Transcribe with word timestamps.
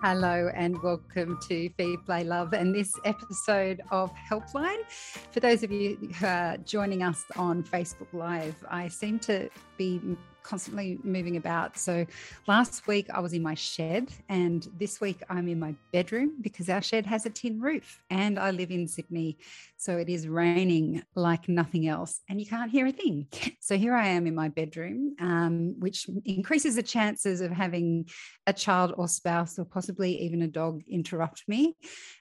Hello 0.00 0.48
and 0.54 0.80
welcome 0.80 1.40
to 1.48 1.68
Feed 1.70 2.06
Play 2.06 2.22
Love 2.22 2.52
and 2.52 2.72
this 2.72 2.94
episode 3.04 3.80
of 3.90 4.12
Helpline. 4.30 4.88
For 5.32 5.40
those 5.40 5.64
of 5.64 5.72
you 5.72 5.96
who 6.20 6.24
are 6.24 6.56
joining 6.58 7.02
us 7.02 7.24
on 7.34 7.64
Facebook 7.64 8.06
Live, 8.12 8.54
I 8.70 8.86
seem 8.86 9.18
to 9.20 9.50
be 9.76 10.00
constantly 10.42 10.98
moving 11.02 11.36
about. 11.36 11.78
So 11.78 12.06
last 12.46 12.86
week 12.86 13.08
I 13.10 13.20
was 13.20 13.32
in 13.32 13.42
my 13.42 13.54
shed, 13.54 14.10
and 14.28 14.66
this 14.78 15.00
week 15.00 15.22
I'm 15.28 15.48
in 15.48 15.58
my 15.58 15.74
bedroom 15.92 16.36
because 16.40 16.68
our 16.68 16.82
shed 16.82 17.06
has 17.06 17.26
a 17.26 17.30
tin 17.30 17.60
roof 17.60 18.00
and 18.10 18.38
I 18.38 18.50
live 18.50 18.70
in 18.70 18.88
Sydney. 18.88 19.38
So 19.76 19.96
it 19.98 20.08
is 20.08 20.26
raining 20.26 21.02
like 21.14 21.48
nothing 21.48 21.86
else, 21.86 22.20
and 22.28 22.40
you 22.40 22.46
can't 22.46 22.70
hear 22.70 22.86
a 22.86 22.92
thing. 22.92 23.26
So 23.60 23.76
here 23.76 23.94
I 23.94 24.06
am 24.08 24.26
in 24.26 24.34
my 24.34 24.48
bedroom, 24.48 25.14
um, 25.20 25.74
which 25.78 26.08
increases 26.24 26.76
the 26.76 26.82
chances 26.82 27.42
of 27.42 27.50
having 27.50 28.08
a 28.46 28.52
child 28.52 28.94
or 28.96 29.08
spouse 29.08 29.58
or 29.58 29.66
possibly 29.66 30.22
even 30.22 30.40
a 30.40 30.48
dog 30.48 30.82
interrupt 30.88 31.46
me. 31.48 31.76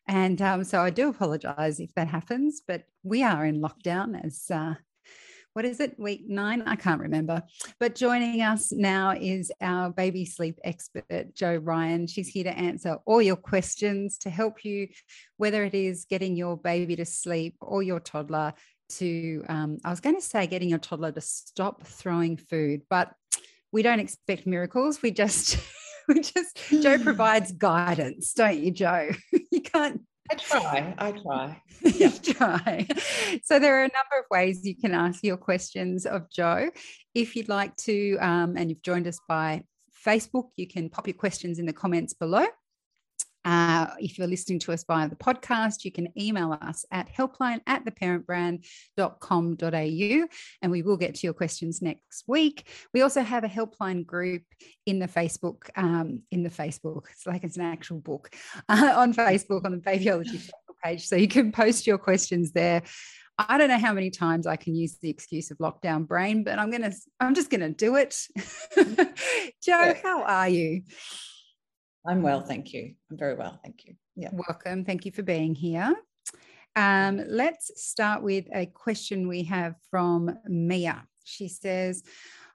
And 0.07 0.41
um, 0.41 0.65
so 0.65 0.81
I 0.81 0.89
do 0.89 1.07
apologize 1.07 1.79
if 1.79 1.93
that 1.95 2.09
happens, 2.09 2.61
but 2.67 2.83
we 3.03 3.23
are 3.23 3.45
in 3.45 3.61
lockdown 3.61 4.21
as 4.25 4.51
uh, 4.51 4.75
what 5.57 5.65
is 5.65 5.79
it, 5.79 5.97
week 5.97 6.21
nine? 6.27 6.61
I 6.67 6.75
can't 6.75 7.01
remember. 7.01 7.41
But 7.79 7.95
joining 7.95 8.43
us 8.43 8.71
now 8.71 9.15
is 9.19 9.51
our 9.59 9.89
baby 9.89 10.23
sleep 10.23 10.59
expert, 10.63 11.33
Jo 11.33 11.55
Ryan. 11.55 12.05
She's 12.05 12.27
here 12.27 12.43
to 12.43 12.55
answer 12.55 12.99
all 13.07 13.23
your 13.23 13.37
questions 13.37 14.19
to 14.19 14.29
help 14.29 14.63
you, 14.63 14.89
whether 15.37 15.63
it 15.63 15.73
is 15.73 16.05
getting 16.07 16.35
your 16.35 16.57
baby 16.57 16.95
to 16.97 17.05
sleep 17.05 17.55
or 17.59 17.81
your 17.81 17.99
toddler 17.99 18.53
to, 18.89 19.43
um, 19.49 19.79
I 19.83 19.89
was 19.89 19.99
going 19.99 20.13
to 20.13 20.21
say, 20.21 20.45
getting 20.45 20.69
your 20.69 20.77
toddler 20.77 21.11
to 21.11 21.21
stop 21.21 21.87
throwing 21.87 22.37
food, 22.37 22.83
but 22.87 23.15
we 23.71 23.81
don't 23.81 23.99
expect 23.99 24.45
miracles. 24.45 25.01
We 25.01 25.09
just, 25.09 25.57
we 26.07 26.21
just, 26.21 26.55
Jo 26.69 26.99
provides 27.03 27.51
guidance, 27.51 28.31
don't 28.33 28.59
you, 28.59 28.69
Jo? 28.69 29.09
you 29.51 29.61
can't 29.61 30.01
I 30.29 30.35
try. 30.35 30.95
I 30.97 31.11
try. 31.11 31.61
Yeah. 31.95 32.09
try. 32.09 32.87
So 33.43 33.59
there 33.59 33.75
are 33.79 33.83
a 33.83 33.91
number 33.99 34.19
of 34.19 34.25
ways 34.29 34.65
you 34.65 34.75
can 34.75 34.93
ask 34.93 35.23
your 35.23 35.37
questions 35.37 36.05
of 36.05 36.29
Jo. 36.29 36.69
If 37.13 37.35
you'd 37.35 37.49
like 37.49 37.75
to, 37.77 38.17
um, 38.17 38.57
and 38.57 38.69
you've 38.69 38.81
joined 38.81 39.07
us 39.07 39.19
by 39.27 39.63
Facebook, 40.05 40.49
you 40.57 40.67
can 40.67 40.89
pop 40.89 41.07
your 41.07 41.13
questions 41.13 41.59
in 41.59 41.65
the 41.65 41.73
comments 41.73 42.13
below. 42.13 42.45
Uh, 43.47 43.87
if 43.97 44.17
you're 44.17 44.27
listening 44.27 44.59
to 44.59 44.73
us 44.73 44.83
via 44.83 45.07
the 45.07 45.15
podcast, 45.15 45.85
you 45.85 45.91
can 45.91 46.09
email 46.19 46.57
us 46.61 46.83
at 46.91 47.09
helpline 47.09 47.61
at 47.65 47.85
theparentbrand.com.au 47.85 50.27
and 50.61 50.71
we 50.71 50.81
will 50.81 50.97
get 50.97 51.15
to 51.15 51.25
your 51.25 51.33
questions 51.33 51.81
next 51.81 52.25
week. 52.27 52.69
We 52.93 53.03
also 53.03 53.21
have 53.21 53.45
a 53.45 53.47
helpline 53.47 54.05
group 54.05 54.41
in 54.85 54.99
the 54.99 55.07
Facebook, 55.07 55.69
um, 55.77 56.23
in 56.29 56.43
the 56.43 56.49
Facebook, 56.49 57.03
it's 57.09 57.25
like 57.25 57.45
it's 57.45 57.55
an 57.55 57.63
actual 57.63 58.01
book 58.01 58.35
uh, 58.67 58.95
on 58.97 59.13
Facebook 59.13 59.63
on 59.63 59.71
the 59.71 59.77
Babyology 59.77 60.49
page. 60.83 61.07
So 61.07 61.15
you 61.15 61.29
can 61.29 61.53
post 61.53 61.87
your 61.87 61.97
questions 61.97 62.51
there. 62.51 62.83
I 63.37 63.57
don't 63.57 63.69
know 63.69 63.79
how 63.79 63.93
many 63.93 64.09
times 64.09 64.45
I 64.45 64.57
can 64.57 64.75
use 64.75 64.97
the 65.01 65.09
excuse 65.09 65.51
of 65.51 65.57
lockdown 65.59 66.05
brain, 66.05 66.43
but 66.43 66.59
I'm 66.59 66.69
gonna, 66.69 66.91
I'm 67.21 67.33
just 67.33 67.49
gonna 67.49 67.69
do 67.69 67.95
it. 67.95 68.13
Jo, 69.63 69.93
how 70.03 70.23
are 70.23 70.49
you? 70.49 70.81
I'm 72.07 72.21
well, 72.21 72.41
thank 72.41 72.73
you. 72.73 72.93
I'm 73.11 73.17
very 73.17 73.35
well, 73.35 73.59
thank 73.63 73.85
you. 73.85 73.95
Yeah. 74.15 74.29
Welcome. 74.31 74.85
Thank 74.85 75.05
you 75.05 75.11
for 75.11 75.23
being 75.23 75.53
here. 75.53 75.93
Um, 76.75 77.21
let's 77.27 77.83
start 77.83 78.23
with 78.23 78.45
a 78.53 78.67
question 78.67 79.27
we 79.27 79.43
have 79.43 79.75
from 79.91 80.37
Mia. 80.45 81.05
She 81.25 81.49
says, 81.49 82.03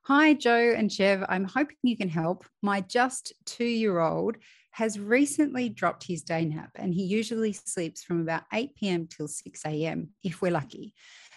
Hi, 0.04 0.32
Jo 0.32 0.74
and 0.76 0.90
Chev. 0.90 1.24
I'm 1.28 1.44
hoping 1.44 1.76
you 1.82 1.96
can 1.96 2.08
help. 2.08 2.44
My 2.62 2.80
just 2.80 3.32
two 3.44 3.64
year 3.64 4.00
old 4.00 4.36
has 4.70 4.98
recently 4.98 5.68
dropped 5.68 6.04
his 6.04 6.22
day 6.22 6.46
nap 6.46 6.70
and 6.76 6.94
he 6.94 7.02
usually 7.02 7.52
sleeps 7.52 8.02
from 8.02 8.22
about 8.22 8.44
8 8.52 8.74
p.m. 8.74 9.06
till 9.06 9.28
6 9.28 9.60
a.m. 9.66 10.08
if 10.24 10.40
we're 10.40 10.50
lucky. 10.50 10.94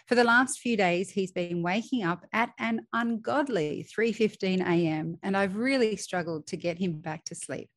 For 0.07 0.15
the 0.15 0.23
last 0.23 0.59
few 0.59 0.77
days, 0.77 1.09
he's 1.09 1.31
been 1.31 1.63
waking 1.63 2.03
up 2.03 2.25
at 2.31 2.51
an 2.59 2.85
ungodly 2.93 3.85
3:15 3.97 4.61
a.m. 4.61 5.17
and 5.21 5.35
I've 5.35 5.57
really 5.57 5.97
struggled 5.97 6.47
to 6.47 6.57
get 6.57 6.77
him 6.77 6.93
back 7.01 7.25
to 7.25 7.35
sleep. 7.35 7.69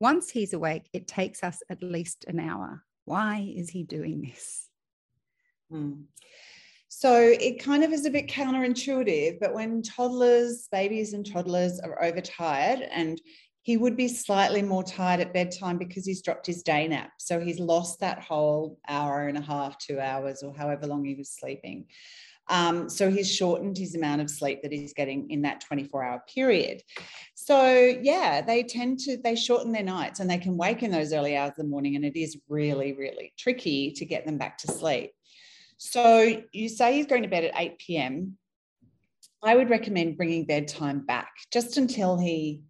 Once 0.00 0.30
he's 0.30 0.54
awake, 0.54 0.88
it 0.92 1.06
takes 1.06 1.44
us 1.44 1.62
at 1.68 1.82
least 1.82 2.24
an 2.26 2.40
hour. 2.40 2.82
Why 3.04 3.52
is 3.54 3.68
he 3.68 3.82
doing 3.82 4.22
this? 4.22 4.68
Hmm. 5.70 6.02
So 6.88 7.14
it 7.16 7.62
kind 7.62 7.84
of 7.84 7.92
is 7.92 8.06
a 8.06 8.10
bit 8.10 8.26
counterintuitive, 8.26 9.38
but 9.40 9.54
when 9.54 9.82
toddlers, 9.82 10.68
babies 10.72 11.12
and 11.12 11.24
toddlers 11.24 11.78
are 11.78 12.02
overtired, 12.02 12.80
and 12.90 13.20
he 13.62 13.76
would 13.76 13.96
be 13.96 14.08
slightly 14.08 14.62
more 14.62 14.82
tired 14.82 15.20
at 15.20 15.34
bedtime 15.34 15.76
because 15.76 16.06
he's 16.06 16.22
dropped 16.22 16.46
his 16.46 16.62
day 16.62 16.88
nap. 16.88 17.12
So 17.18 17.38
he's 17.38 17.60
lost 17.60 18.00
that 18.00 18.22
whole 18.22 18.78
hour 18.88 19.28
and 19.28 19.36
a 19.36 19.42
half, 19.42 19.78
two 19.78 20.00
hours, 20.00 20.42
or 20.42 20.54
however 20.56 20.86
long 20.86 21.04
he 21.04 21.14
was 21.14 21.30
sleeping. 21.30 21.86
Um, 22.50 22.88
so 22.90 23.08
he's 23.08 23.32
shortened 23.32 23.78
his 23.78 23.94
amount 23.94 24.20
of 24.20 24.28
sleep 24.28 24.60
that 24.62 24.72
he's 24.72 24.92
getting 24.92 25.30
in 25.30 25.42
that 25.42 25.60
24 25.60 26.02
hour 26.02 26.22
period. 26.32 26.82
So 27.34 27.94
yeah, 28.02 28.42
they 28.42 28.64
tend 28.64 28.98
to, 29.00 29.16
they 29.16 29.36
shorten 29.36 29.70
their 29.70 29.84
nights 29.84 30.18
and 30.18 30.28
they 30.28 30.36
can 30.36 30.56
wake 30.56 30.82
in 30.82 30.90
those 30.90 31.12
early 31.12 31.36
hours 31.36 31.50
of 31.50 31.56
the 31.56 31.64
morning. 31.64 31.94
And 31.94 32.04
it 32.04 32.18
is 32.20 32.36
really, 32.48 32.92
really 32.92 33.32
tricky 33.38 33.92
to 33.92 34.04
get 34.04 34.26
them 34.26 34.36
back 34.36 34.58
to 34.58 34.66
sleep. 34.66 35.12
So 35.78 36.42
you 36.52 36.68
say 36.68 36.94
he's 36.94 37.06
going 37.06 37.22
to 37.22 37.28
bed 37.28 37.44
at 37.44 37.54
8 37.56 37.78
p.m. 37.78 38.36
I 39.42 39.54
would 39.54 39.70
recommend 39.70 40.16
bringing 40.16 40.44
bedtime 40.44 41.06
back 41.06 41.30
just 41.52 41.76
until 41.76 42.18
he 42.18 42.64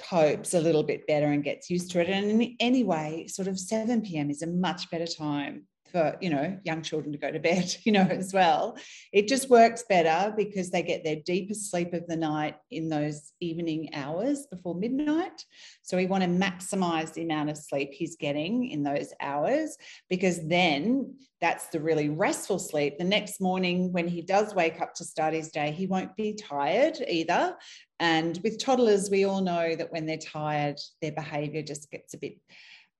copes 0.00 0.54
a 0.54 0.60
little 0.60 0.84
bit 0.84 1.06
better 1.06 1.26
and 1.26 1.44
gets 1.44 1.68
used 1.68 1.90
to 1.90 2.00
it. 2.00 2.08
And 2.08 2.52
anyway, 2.60 3.26
sort 3.26 3.48
of 3.48 3.58
7 3.58 4.00
p.m. 4.02 4.30
is 4.30 4.42
a 4.42 4.46
much 4.46 4.88
better 4.90 5.06
time 5.06 5.66
for 5.90 6.16
you 6.20 6.30
know 6.30 6.58
young 6.64 6.82
children 6.82 7.12
to 7.12 7.18
go 7.18 7.30
to 7.30 7.38
bed 7.38 7.74
you 7.84 7.92
know 7.92 8.02
as 8.02 8.32
well. 8.32 8.76
It 9.12 9.28
just 9.28 9.50
works 9.50 9.84
better 9.88 10.32
because 10.36 10.70
they 10.70 10.82
get 10.82 11.04
their 11.04 11.16
deepest 11.16 11.70
sleep 11.70 11.92
of 11.92 12.06
the 12.06 12.16
night 12.16 12.56
in 12.70 12.88
those 12.88 13.32
evening 13.40 13.90
hours 13.94 14.46
before 14.46 14.74
midnight. 14.74 15.44
So 15.82 15.96
we 15.96 16.06
want 16.06 16.24
to 16.24 16.30
maximize 16.30 17.12
the 17.12 17.22
amount 17.22 17.50
of 17.50 17.58
sleep 17.58 17.92
he's 17.92 18.16
getting 18.16 18.70
in 18.70 18.82
those 18.82 19.12
hours 19.20 19.76
because 20.08 20.46
then 20.46 21.14
that's 21.40 21.68
the 21.68 21.80
really 21.80 22.08
restful 22.08 22.58
sleep. 22.58 22.98
The 22.98 23.04
next 23.04 23.40
morning 23.40 23.92
when 23.92 24.06
he 24.06 24.22
does 24.22 24.54
wake 24.54 24.80
up 24.80 24.94
to 24.94 25.04
start 25.04 25.34
his 25.34 25.50
day 25.50 25.72
he 25.72 25.86
won't 25.86 26.16
be 26.16 26.34
tired 26.34 26.98
either. 27.08 27.56
And 27.98 28.38
with 28.42 28.62
toddlers 28.62 29.10
we 29.10 29.24
all 29.24 29.40
know 29.40 29.74
that 29.74 29.92
when 29.92 30.06
they're 30.06 30.16
tired 30.16 30.78
their 31.02 31.12
behavior 31.12 31.62
just 31.62 31.90
gets 31.90 32.14
a 32.14 32.18
bit 32.18 32.38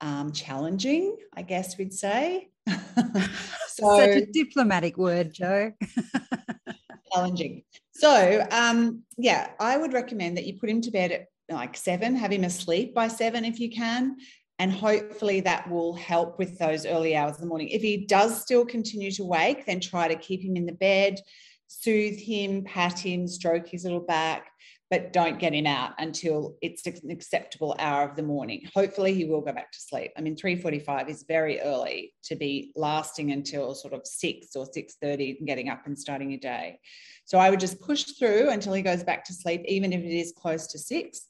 um, 0.01 0.33
challenging, 0.33 1.17
I 1.35 1.43
guess 1.43 1.77
we'd 1.79 1.93
say. 1.93 2.49
so, 3.69 3.97
Such 3.97 4.17
a 4.17 4.27
diplomatic 4.27 4.97
word, 4.97 5.33
Jo. 5.33 5.73
challenging. 7.13 7.63
So, 7.93 8.47
um, 8.51 9.03
yeah, 9.19 9.51
I 9.59 9.77
would 9.77 9.93
recommend 9.93 10.37
that 10.37 10.47
you 10.47 10.59
put 10.59 10.71
him 10.71 10.81
to 10.83 10.91
bed 10.91 11.13
at 11.13 11.27
like 11.51 11.77
seven, 11.77 12.15
have 12.17 12.33
him 12.33 12.45
asleep 12.45 12.95
by 12.95 13.09
seven 13.09 13.45
if 13.45 13.59
you 13.59 13.71
can. 13.71 14.17
And 14.59 14.71
hopefully 14.71 15.41
that 15.41 15.71
will 15.71 15.95
help 15.95 16.39
with 16.39 16.59
those 16.59 16.85
early 16.85 17.17
hours 17.17 17.37
of 17.37 17.41
the 17.41 17.47
morning. 17.47 17.69
If 17.71 17.83
he 17.83 18.05
does 18.07 18.41
still 18.41 18.65
continue 18.65 19.11
to 19.13 19.25
wake, 19.25 19.65
then 19.65 19.81
try 19.81 20.07
to 20.07 20.17
keep 20.17 20.43
him 20.43 20.55
in 20.55 20.67
the 20.67 20.73
bed, 20.73 21.19
soothe 21.67 22.19
him, 22.19 22.65
pat 22.65 22.99
him, 22.99 23.27
stroke 23.27 23.67
his 23.67 23.85
little 23.85 24.01
back, 24.01 24.51
but 24.91 25.13
don't 25.13 25.39
get 25.39 25.55
him 25.55 25.67
out 25.67 25.93
until 25.99 26.57
it's 26.61 26.85
an 26.85 27.13
acceptable 27.13 27.77
hour 27.79 28.09
of 28.09 28.17
the 28.17 28.23
morning. 28.25 28.69
Hopefully 28.75 29.15
he 29.15 29.25
will 29.25 29.41
go 29.41 29.53
back 29.53 29.71
to 29.71 29.81
sleep. 29.81 30.11
I 30.19 30.21
mean, 30.21 30.35
3.45 30.35 31.09
is 31.09 31.25
very 31.29 31.61
early 31.61 32.13
to 32.25 32.35
be 32.35 32.73
lasting 32.75 33.31
until 33.31 33.77
sort 33.77 33.95
of 33.95 34.05
6 34.05 34.57
or 34.57 34.67
6.30 34.67 35.39
and 35.39 35.47
getting 35.47 35.69
up 35.69 35.87
and 35.87 35.97
starting 35.97 36.31
your 36.31 36.41
day. 36.41 36.81
So 37.25 37.39
I 37.39 37.51
would 37.51 37.61
just 37.61 37.81
push 37.81 38.03
through 38.19 38.51
until 38.51 38.73
he 38.73 38.83
goes 38.83 39.05
back 39.05 39.25
to 39.27 39.33
sleep, 39.33 39.63
even 39.67 39.93
if 39.93 40.01
it 40.01 40.19
is 40.19 40.35
close 40.37 40.67
to 40.69 40.79
6, 40.79 41.21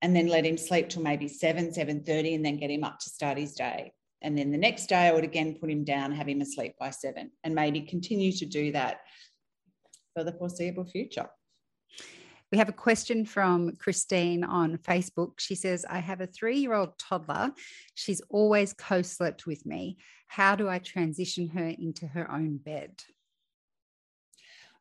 and 0.00 0.14
then 0.14 0.28
let 0.28 0.46
him 0.46 0.56
sleep 0.56 0.88
till 0.88 1.02
maybe 1.02 1.26
7, 1.26 1.72
7.30 1.72 2.36
and 2.36 2.44
then 2.44 2.56
get 2.56 2.70
him 2.70 2.84
up 2.84 3.00
to 3.00 3.10
start 3.10 3.36
his 3.36 3.54
day. 3.54 3.92
And 4.20 4.38
then 4.38 4.52
the 4.52 4.58
next 4.58 4.88
day 4.88 5.08
I 5.08 5.12
would 5.12 5.24
again 5.24 5.56
put 5.60 5.70
him 5.70 5.82
down, 5.82 6.12
have 6.12 6.28
him 6.28 6.40
asleep 6.40 6.74
by 6.78 6.90
7 6.90 7.32
and 7.42 7.54
maybe 7.54 7.80
continue 7.80 8.30
to 8.30 8.46
do 8.46 8.70
that 8.70 9.00
for 10.14 10.22
the 10.22 10.32
foreseeable 10.32 10.84
future. 10.84 11.28
We 12.52 12.58
have 12.58 12.68
a 12.68 12.72
question 12.72 13.24
from 13.24 13.76
Christine 13.76 14.44
on 14.44 14.76
Facebook. 14.76 15.40
She 15.40 15.54
says, 15.54 15.86
I 15.88 16.00
have 16.00 16.20
a 16.20 16.26
three 16.26 16.58
year 16.58 16.74
old 16.74 16.98
toddler. 16.98 17.52
She's 17.94 18.20
always 18.28 18.74
co 18.74 19.00
slept 19.00 19.46
with 19.46 19.64
me. 19.64 19.96
How 20.26 20.54
do 20.54 20.68
I 20.68 20.78
transition 20.78 21.48
her 21.48 21.66
into 21.66 22.06
her 22.06 22.30
own 22.30 22.58
bed? 22.58 23.02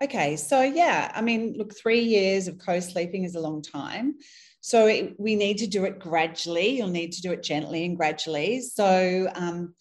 Okay, 0.03 0.35
so 0.35 0.61
yeah, 0.61 1.11
I 1.15 1.21
mean, 1.21 1.53
look, 1.57 1.73
three 1.77 2.01
years 2.01 2.49
of 2.49 2.59
co 2.59 2.81
sleeping 2.81 3.23
is 3.23 3.35
a 3.35 3.39
long 3.39 3.61
time. 3.61 4.15
So 4.59 4.87
it, 4.87 5.17
we 5.17 5.35
need 5.35 5.57
to 5.59 5.67
do 5.67 5.85
it 5.85 5.97
gradually. 5.97 6.77
You'll 6.77 6.89
need 6.89 7.13
to 7.13 7.21
do 7.21 7.31
it 7.31 7.41
gently 7.41 7.85
and 7.85 7.95
gradually. 7.95 8.59
So 8.61 9.29
um, 9.33 9.75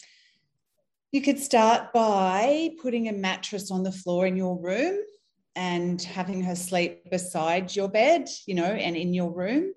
you 1.10 1.22
could 1.22 1.40
start 1.40 1.92
by 1.92 2.70
putting 2.80 3.08
a 3.08 3.12
mattress 3.12 3.72
on 3.72 3.82
the 3.82 3.92
floor 3.92 4.26
in 4.26 4.36
your 4.36 4.60
room 4.60 5.00
and 5.56 6.00
having 6.00 6.42
her 6.42 6.56
sleep 6.56 7.10
beside 7.10 7.74
your 7.74 7.88
bed, 7.88 8.28
you 8.46 8.54
know, 8.54 8.64
and 8.64 8.96
in 8.96 9.12
your 9.14 9.30
room. 9.32 9.72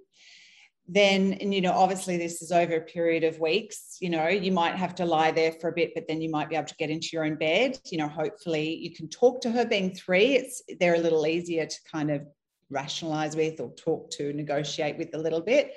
then 0.88 1.34
and 1.42 1.54
you 1.54 1.62
know 1.62 1.72
obviously 1.72 2.18
this 2.18 2.42
is 2.42 2.52
over 2.52 2.76
a 2.76 2.82
period 2.82 3.24
of 3.24 3.40
weeks 3.40 3.98
you 4.02 4.10
know 4.10 4.28
you 4.28 4.52
might 4.52 4.76
have 4.76 4.94
to 4.94 5.06
lie 5.06 5.32
there 5.32 5.54
for 5.54 5.70
a 5.70 5.74
bit 5.74 5.94
but 5.96 6.06
then 6.10 6.20
you 6.20 6.30
might 6.30 6.50
be 6.50 6.58
able 6.58 6.68
to 6.68 6.76
get 6.76 6.90
into 6.90 7.10
your 7.14 7.24
own 7.26 7.36
bed. 7.36 7.80
You 7.90 7.98
know 8.00 8.08
hopefully 8.10 8.76
you 8.76 8.92
can 8.94 9.08
talk 9.08 9.40
to 9.42 9.52
her 9.52 9.66
being 9.66 9.94
three. 9.96 10.36
It's 10.36 10.62
they're 10.80 10.96
a 10.96 11.00
little 11.00 11.26
easier 11.26 11.66
to 11.66 11.78
kind 11.90 12.12
of 12.12 12.22
rationalize 12.70 13.36
with 13.36 13.60
or 13.62 13.74
talk 13.76 14.12
to 14.12 14.34
negotiate 14.34 14.98
with 14.98 15.14
a 15.14 15.18
little 15.18 15.42
bit. 15.42 15.72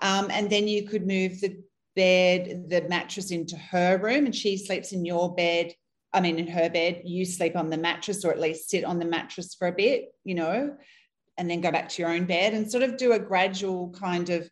Um, 0.00 0.28
and 0.30 0.48
then 0.48 0.68
you 0.68 0.86
could 0.86 1.06
move 1.06 1.40
the 1.40 1.56
bed 1.96 2.66
the 2.68 2.82
mattress 2.88 3.30
into 3.30 3.56
her 3.56 3.98
room 3.98 4.26
and 4.26 4.34
she 4.34 4.58
sleeps 4.58 4.92
in 4.92 5.04
your 5.04 5.34
bed 5.34 5.72
i 6.16 6.20
mean 6.20 6.38
in 6.38 6.48
her 6.48 6.68
bed 6.68 7.02
you 7.04 7.24
sleep 7.24 7.54
on 7.56 7.70
the 7.70 7.76
mattress 7.76 8.24
or 8.24 8.32
at 8.32 8.40
least 8.40 8.68
sit 8.68 8.84
on 8.84 8.98
the 8.98 9.04
mattress 9.04 9.54
for 9.54 9.68
a 9.68 9.72
bit 9.72 10.06
you 10.24 10.34
know 10.34 10.76
and 11.38 11.50
then 11.50 11.60
go 11.60 11.70
back 11.70 11.88
to 11.88 12.02
your 12.02 12.10
own 12.10 12.24
bed 12.24 12.54
and 12.54 12.70
sort 12.70 12.82
of 12.82 12.96
do 12.96 13.12
a 13.12 13.18
gradual 13.18 13.90
kind 13.90 14.30
of 14.30 14.48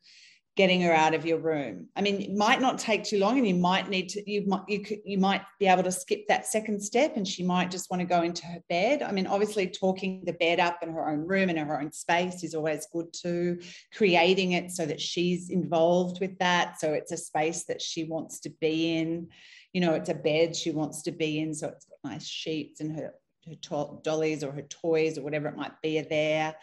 getting 0.57 0.83
her 0.83 0.93
out 0.93 1.15
of 1.15 1.27
your 1.27 1.39
room. 1.39 1.89
I 1.97 2.01
mean, 2.01 2.21
it 2.21 2.33
might 2.33 2.61
not 2.61 2.79
take 2.79 3.03
too 3.03 3.19
long, 3.19 3.39
and 3.39 3.47
you 3.47 3.55
might 3.55 3.89
need 3.89 4.09
to 4.11 4.31
you 4.31 4.47
might 4.47 4.63
you 4.69 4.81
could 4.81 4.99
you 5.05 5.19
might 5.19 5.43
be 5.59 5.67
able 5.67 5.83
to 5.83 5.93
skip 5.93 6.29
that 6.29 6.47
second 6.47 6.81
step, 6.81 7.17
and 7.17 7.27
she 7.27 7.43
might 7.43 7.71
just 7.71 7.91
want 7.91 8.01
to 8.01 8.07
go 8.07 8.23
into 8.23 8.47
her 8.47 8.61
bed. 8.69 9.03
I 9.03 9.11
mean, 9.11 9.27
obviously, 9.27 9.67
talking 9.67 10.23
the 10.25 10.33
bed 10.33 10.61
up 10.61 10.79
in 10.83 10.93
her 10.93 11.09
own 11.09 11.27
room 11.27 11.49
and 11.49 11.59
her 11.59 11.81
own 11.81 11.93
space 11.93 12.45
is 12.45 12.55
always 12.55 12.87
good 12.93 13.13
too. 13.13 13.61
Creating 13.95 14.53
it 14.53 14.71
so 14.71 14.87
that 14.87 15.01
she's 15.01 15.51
involved 15.51 16.21
with 16.21 16.39
that, 16.39 16.81
so 16.81 16.93
it's 16.93 17.13
a 17.13 17.17
space 17.17 17.65
that 17.65 17.83
she 17.83 18.05
wants 18.05 18.41
to 18.41 18.51
be 18.61 18.97
in. 18.97 19.29
You 19.75 19.83
know, 19.83 19.93
it's 19.93 20.09
a 20.09 20.15
bed 20.15 20.57
she 20.57 20.71
wants 20.71 21.03
to 21.03 21.13
be 21.13 21.41
in, 21.41 21.53
so 21.53 21.69
it's 21.69 21.85
got 21.85 22.11
nice 22.11 22.27
sheets 22.27 22.81
and 22.81 22.97
her 22.97 23.13
her 23.47 23.55
to- 23.57 24.01
dollies 24.03 24.43
or 24.43 24.53
her 24.53 24.63
toys 24.63 25.19
or 25.19 25.23
whatever 25.23 25.49
it 25.49 25.57
might 25.57 25.81
be 25.83 25.99
are 25.99 26.05
there 26.09 26.55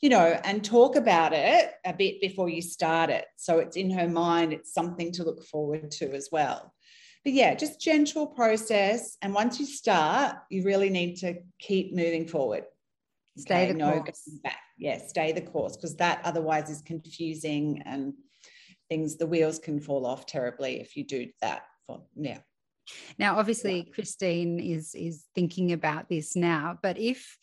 you 0.00 0.08
know 0.08 0.38
and 0.44 0.64
talk 0.64 0.96
about 0.96 1.32
it 1.32 1.72
a 1.84 1.92
bit 1.92 2.20
before 2.20 2.48
you 2.48 2.62
start 2.62 3.10
it 3.10 3.26
so 3.36 3.58
it's 3.58 3.76
in 3.76 3.90
her 3.90 4.08
mind 4.08 4.52
it's 4.52 4.72
something 4.72 5.10
to 5.12 5.24
look 5.24 5.44
forward 5.44 5.90
to 5.90 6.10
as 6.12 6.28
well 6.30 6.72
but 7.24 7.32
yeah 7.32 7.54
just 7.54 7.80
gentle 7.80 8.26
process 8.26 9.16
and 9.22 9.34
once 9.34 9.58
you 9.58 9.66
start 9.66 10.36
you 10.50 10.62
really 10.64 10.90
need 10.90 11.16
to 11.16 11.34
keep 11.58 11.94
moving 11.94 12.26
forward 12.26 12.64
stay 13.36 13.64
okay? 13.64 13.72
the 13.72 13.78
no 13.78 14.00
course. 14.00 14.28
back 14.42 14.60
yeah 14.78 14.98
stay 14.98 15.32
the 15.32 15.40
course 15.40 15.76
because 15.76 15.96
that 15.96 16.20
otherwise 16.24 16.70
is 16.70 16.82
confusing 16.82 17.82
and 17.84 18.12
things 18.88 19.16
the 19.16 19.26
wheels 19.26 19.58
can 19.58 19.80
fall 19.80 20.06
off 20.06 20.24
terribly 20.26 20.80
if 20.80 20.96
you 20.96 21.04
do 21.04 21.26
that 21.40 21.62
for 21.84 22.02
yeah 22.16 22.38
now, 23.18 23.38
obviously, 23.38 23.90
Christine 23.94 24.60
is 24.60 24.94
is 24.94 25.24
thinking 25.34 25.72
about 25.72 26.08
this 26.08 26.36
now, 26.36 26.78
but 26.82 26.98
if 26.98 27.36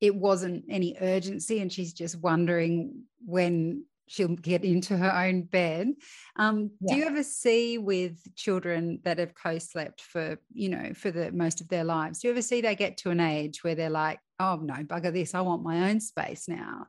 it 0.00 0.14
wasn't 0.14 0.64
any 0.68 0.96
urgency 1.00 1.60
and 1.60 1.72
she's 1.72 1.92
just 1.92 2.20
wondering 2.20 3.04
when 3.24 3.84
she'll 4.08 4.28
get 4.28 4.64
into 4.64 4.96
her 4.96 5.12
own 5.12 5.42
bed. 5.42 5.92
Um, 6.36 6.70
yeah. 6.80 6.94
Do 6.94 7.00
you 7.00 7.06
ever 7.06 7.22
see 7.22 7.78
with 7.78 8.18
children 8.36 9.00
that 9.04 9.18
have 9.18 9.34
co-slept 9.34 10.00
for, 10.00 10.38
you 10.52 10.68
know, 10.68 10.92
for 10.94 11.10
the 11.10 11.32
most 11.32 11.60
of 11.60 11.68
their 11.68 11.84
lives, 11.84 12.20
do 12.20 12.28
you 12.28 12.32
ever 12.32 12.42
see 12.42 12.60
they 12.60 12.76
get 12.76 12.98
to 12.98 13.10
an 13.10 13.20
age 13.20 13.64
where 13.64 13.74
they're 13.74 13.90
like, 13.90 14.20
oh 14.38 14.56
no, 14.62 14.74
bugger 14.74 15.12
this, 15.12 15.34
I 15.34 15.40
want 15.40 15.62
my 15.62 15.90
own 15.90 16.00
space 16.00 16.46
now? 16.46 16.86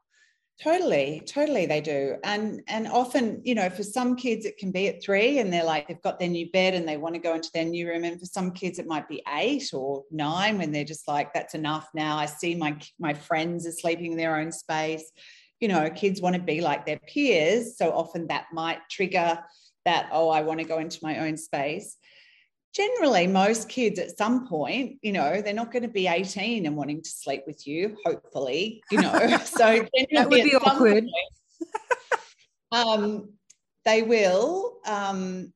Totally, 0.63 1.21
totally 1.27 1.68
they 1.68 1.81
do. 1.81 2.15
And 2.24 2.63
and 2.68 2.88
often, 2.88 3.42
you 3.44 3.54
know, 3.54 3.69
for 3.69 3.83
some 3.83 4.15
kids 4.15 4.44
it 4.44 4.57
can 4.57 4.71
be 4.71 4.88
at 4.88 5.04
three 5.04 5.38
and 5.38 5.54
they're 5.54 5.63
like 5.63 5.88
they've 5.88 6.01
got 6.01 6.18
their 6.18 6.30
new 6.30 6.50
bed 6.51 6.74
and 6.74 6.88
they 6.88 6.98
want 6.98 7.13
to 7.13 7.21
go 7.21 7.36
into 7.36 7.51
their 7.54 7.65
new 7.65 7.88
room. 7.88 8.04
And 8.04 8.19
for 8.19 8.25
some 8.25 8.51
kids 8.51 8.80
it 8.80 8.88
might 8.88 9.07
be 9.07 9.21
eight 9.36 9.71
or 9.71 10.04
nine 10.09 10.57
when 10.57 10.71
they're 10.71 10.83
just 10.83 11.07
like, 11.07 11.31
that's 11.31 11.54
enough 11.54 11.89
now. 11.94 12.18
I 12.18 12.25
see 12.25 12.56
my 12.56 12.75
my 13.00 13.13
friends 13.13 13.68
are 13.68 13.71
sleeping 13.71 14.13
in 14.13 14.18
their 14.18 14.36
own 14.36 14.51
space. 14.51 15.12
You 15.59 15.68
know, 15.68 15.92
kids 15.92 16.21
want 16.21 16.36
to 16.36 16.42
be 16.42 16.60
like 16.60 16.88
their 16.88 17.00
peers. 17.07 17.77
So 17.77 17.92
often 17.92 18.25
that 18.27 18.48
might 18.51 18.80
trigger 18.89 19.38
that, 19.86 20.10
oh, 20.12 20.30
I 20.30 20.42
want 20.42 20.60
to 20.60 20.65
go 20.65 20.80
into 20.80 21.00
my 21.03 21.19
own 21.19 21.38
space 21.38 21.98
generally 22.77 23.25
most 23.25 23.69
kids 23.69 23.97
at 23.97 24.15
some 24.15 24.47
point 24.47 25.00
you 25.01 25.12
know 25.12 25.41
they're 25.41 25.51
not 25.51 25.71
going 25.71 25.81
to 25.81 25.89
be 25.89 26.07
18 26.07 26.68
and 26.68 26.77
wanting 26.77 27.01
to 27.01 27.09
sleep 27.09 27.41
with 27.47 27.65
you 27.65 27.97
hopefully 28.06 28.83
you 28.91 29.01
know. 29.01 29.38
So 29.45 29.85
that 30.13 30.29
would 30.29 30.44
be 30.44 30.56
awkward. 30.56 31.06
point, 31.06 31.09
um, 32.71 33.29
they 33.85 34.03
will 34.03 34.77
um, 34.85 35.51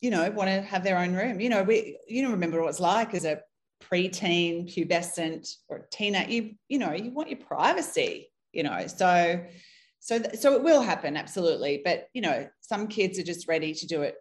you 0.00 0.10
know 0.10 0.30
want 0.30 0.48
to 0.48 0.60
have 0.60 0.84
their 0.84 0.98
own 0.98 1.14
room. 1.14 1.40
You 1.40 1.48
know 1.48 1.62
we 1.64 1.98
you 2.06 2.22
know 2.22 2.30
remember 2.30 2.60
what 2.60 2.68
it's 2.68 2.80
like 2.80 3.14
as 3.14 3.24
a 3.24 3.40
preteen 3.82 4.72
pubescent 4.72 5.56
or 5.68 5.88
teenager 5.90 6.30
you 6.30 6.54
you 6.68 6.78
know 6.78 6.92
you 6.92 7.10
want 7.10 7.30
your 7.30 7.40
privacy 7.40 8.30
you 8.52 8.62
know. 8.62 8.86
So 8.86 9.44
so 9.98 10.22
so 10.38 10.54
it 10.54 10.62
will 10.62 10.82
happen 10.82 11.16
absolutely. 11.16 11.82
But 11.84 12.08
you 12.12 12.22
know 12.22 12.48
some 12.60 12.86
kids 12.86 13.18
are 13.18 13.24
just 13.24 13.48
ready 13.48 13.74
to 13.74 13.86
do 13.86 14.02
it 14.02 14.14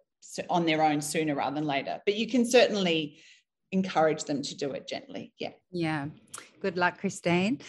on 0.49 0.65
their 0.65 0.83
own 0.83 1.01
sooner 1.01 1.35
rather 1.35 1.55
than 1.55 1.65
later. 1.65 2.01
But 2.05 2.15
you 2.15 2.27
can 2.27 2.45
certainly 2.45 3.19
encourage 3.71 4.23
them 4.23 4.41
to 4.43 4.55
do 4.55 4.71
it 4.71 4.87
gently. 4.87 5.33
Yeah. 5.39 5.51
Yeah. 5.71 6.07
Good 6.61 6.77
luck, 6.77 6.99
Christine. 6.99 7.59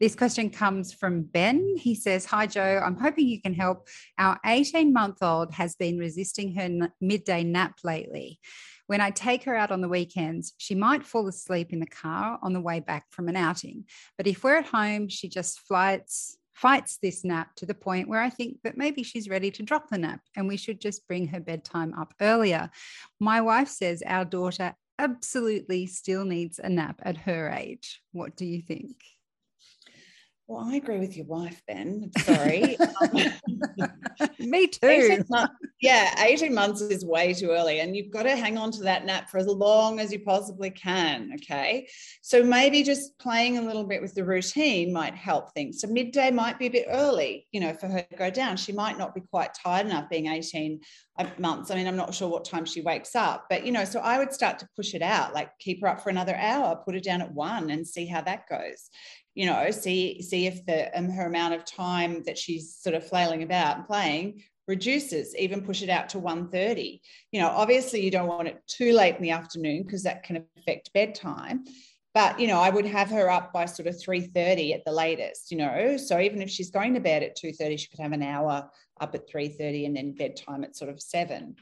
This 0.00 0.14
question 0.14 0.48
comes 0.48 0.94
from 0.94 1.22
Ben. 1.22 1.76
He 1.76 1.94
says, 1.94 2.24
Hi, 2.24 2.46
Jo. 2.46 2.80
I'm 2.82 2.96
hoping 2.96 3.28
you 3.28 3.40
can 3.40 3.52
help. 3.52 3.86
Our 4.18 4.40
18 4.46 4.92
month 4.92 5.18
old 5.22 5.52
has 5.52 5.76
been 5.76 5.98
resisting 5.98 6.54
her 6.54 6.90
midday 7.00 7.44
nap 7.44 7.78
lately. 7.84 8.40
When 8.86 9.02
I 9.02 9.10
take 9.10 9.44
her 9.44 9.54
out 9.54 9.70
on 9.70 9.82
the 9.82 9.88
weekends, 9.88 10.54
she 10.56 10.74
might 10.74 11.06
fall 11.06 11.28
asleep 11.28 11.72
in 11.72 11.78
the 11.78 11.86
car 11.86 12.38
on 12.42 12.54
the 12.54 12.60
way 12.60 12.80
back 12.80 13.04
from 13.10 13.28
an 13.28 13.36
outing. 13.36 13.84
But 14.16 14.26
if 14.26 14.42
we're 14.42 14.56
at 14.56 14.66
home, 14.66 15.08
she 15.08 15.28
just 15.28 15.60
flights 15.60 16.38
fights 16.60 16.98
this 16.98 17.24
nap 17.24 17.54
to 17.56 17.64
the 17.64 17.74
point 17.74 18.06
where 18.06 18.20
I 18.20 18.28
think 18.28 18.58
that 18.64 18.76
maybe 18.76 19.02
she's 19.02 19.30
ready 19.30 19.50
to 19.52 19.62
drop 19.62 19.88
the 19.88 19.96
nap 19.96 20.20
and 20.36 20.46
we 20.46 20.58
should 20.58 20.78
just 20.78 21.08
bring 21.08 21.26
her 21.28 21.40
bedtime 21.40 21.94
up 21.94 22.12
earlier. 22.20 22.70
My 23.18 23.40
wife 23.40 23.68
says 23.68 24.02
our 24.04 24.26
daughter 24.26 24.74
absolutely 24.98 25.86
still 25.86 26.26
needs 26.26 26.58
a 26.58 26.68
nap 26.68 27.00
at 27.02 27.16
her 27.16 27.48
age. 27.48 28.02
What 28.12 28.36
do 28.36 28.44
you 28.44 28.60
think? 28.60 28.96
Well, 30.50 30.68
I 30.68 30.74
agree 30.74 30.98
with 30.98 31.16
your 31.16 31.26
wife, 31.26 31.62
Ben. 31.68 32.10
Sorry. 32.18 32.76
Um, 34.20 34.28
Me 34.38 34.66
too. 34.66 34.78
18 34.82 35.24
months, 35.30 35.54
yeah, 35.80 36.14
18 36.22 36.52
months 36.52 36.80
is 36.82 37.04
way 37.04 37.32
too 37.32 37.50
early, 37.50 37.80
and 37.80 37.96
you've 37.96 38.10
got 38.10 38.24
to 38.24 38.36
hang 38.36 38.58
on 38.58 38.70
to 38.72 38.82
that 38.82 39.06
nap 39.06 39.30
for 39.30 39.38
as 39.38 39.46
long 39.46 40.00
as 40.00 40.12
you 40.12 40.20
possibly 40.20 40.70
can. 40.70 41.30
Okay. 41.36 41.88
So 42.20 42.42
maybe 42.42 42.82
just 42.82 43.18
playing 43.18 43.56
a 43.56 43.62
little 43.62 43.84
bit 43.84 44.02
with 44.02 44.14
the 44.14 44.24
routine 44.24 44.92
might 44.92 45.14
help 45.14 45.54
things. 45.54 45.80
So 45.80 45.88
midday 45.88 46.30
might 46.30 46.58
be 46.58 46.66
a 46.66 46.70
bit 46.70 46.86
early, 46.90 47.46
you 47.52 47.60
know, 47.60 47.72
for 47.72 47.88
her 47.88 48.02
to 48.02 48.16
go 48.16 48.30
down. 48.30 48.56
She 48.56 48.72
might 48.72 48.98
not 48.98 49.14
be 49.14 49.22
quite 49.22 49.54
tired 49.54 49.86
enough 49.86 50.10
being 50.10 50.26
18 50.26 50.80
uh, 51.18 51.26
months. 51.38 51.70
I 51.70 51.76
mean, 51.76 51.86
I'm 51.86 51.96
not 51.96 52.14
sure 52.14 52.28
what 52.28 52.44
time 52.44 52.66
she 52.66 52.82
wakes 52.82 53.14
up, 53.14 53.46
but 53.48 53.64
you 53.64 53.72
know, 53.72 53.84
so 53.84 54.00
I 54.00 54.18
would 54.18 54.32
start 54.32 54.58
to 54.58 54.68
push 54.76 54.94
it 54.94 55.02
out, 55.02 55.32
like 55.32 55.50
keep 55.58 55.80
her 55.80 55.88
up 55.88 56.02
for 56.02 56.10
another 56.10 56.36
hour, 56.36 56.76
put 56.84 56.94
her 56.94 57.00
down 57.00 57.22
at 57.22 57.32
one 57.32 57.70
and 57.70 57.86
see 57.86 58.06
how 58.06 58.20
that 58.22 58.48
goes 58.48 58.90
you 59.34 59.46
know 59.46 59.70
see 59.70 60.22
see 60.22 60.46
if 60.46 60.64
the 60.66 60.96
um, 60.96 61.08
her 61.08 61.26
amount 61.26 61.54
of 61.54 61.64
time 61.64 62.22
that 62.24 62.38
she's 62.38 62.76
sort 62.76 62.94
of 62.94 63.06
flailing 63.06 63.42
about 63.42 63.76
and 63.76 63.86
playing 63.86 64.42
reduces 64.66 65.34
even 65.36 65.62
push 65.62 65.82
it 65.82 65.88
out 65.88 66.08
to 66.08 66.18
1.30 66.18 67.00
you 67.32 67.40
know 67.40 67.48
obviously 67.48 68.02
you 68.04 68.10
don't 68.10 68.28
want 68.28 68.48
it 68.48 68.60
too 68.66 68.92
late 68.92 69.16
in 69.16 69.22
the 69.22 69.30
afternoon 69.30 69.82
because 69.82 70.02
that 70.02 70.22
can 70.22 70.44
affect 70.58 70.92
bedtime 70.92 71.64
but 72.14 72.38
you 72.38 72.46
know 72.46 72.60
i 72.60 72.70
would 72.70 72.86
have 72.86 73.10
her 73.10 73.30
up 73.30 73.52
by 73.52 73.64
sort 73.64 73.88
of 73.88 73.94
3.30 73.94 74.74
at 74.74 74.84
the 74.84 74.92
latest 74.92 75.50
you 75.50 75.56
know? 75.56 75.96
So 75.96 76.20
even 76.20 76.42
if 76.42 76.50
she's 76.50 76.70
going 76.70 76.94
to 76.94 77.00
bed 77.00 77.22
at 77.22 77.36
2.30 77.36 77.78
she 77.78 77.88
could 77.88 78.00
have 78.00 78.12
an 78.12 78.22
hour 78.22 78.68
up 79.00 79.14
at 79.14 79.28
3.30 79.28 79.86
and 79.86 79.96
then 79.96 80.12
bedtime 80.12 80.64
at 80.64 80.76
sort 80.76 80.90
of 80.90 81.00
7 81.00 81.56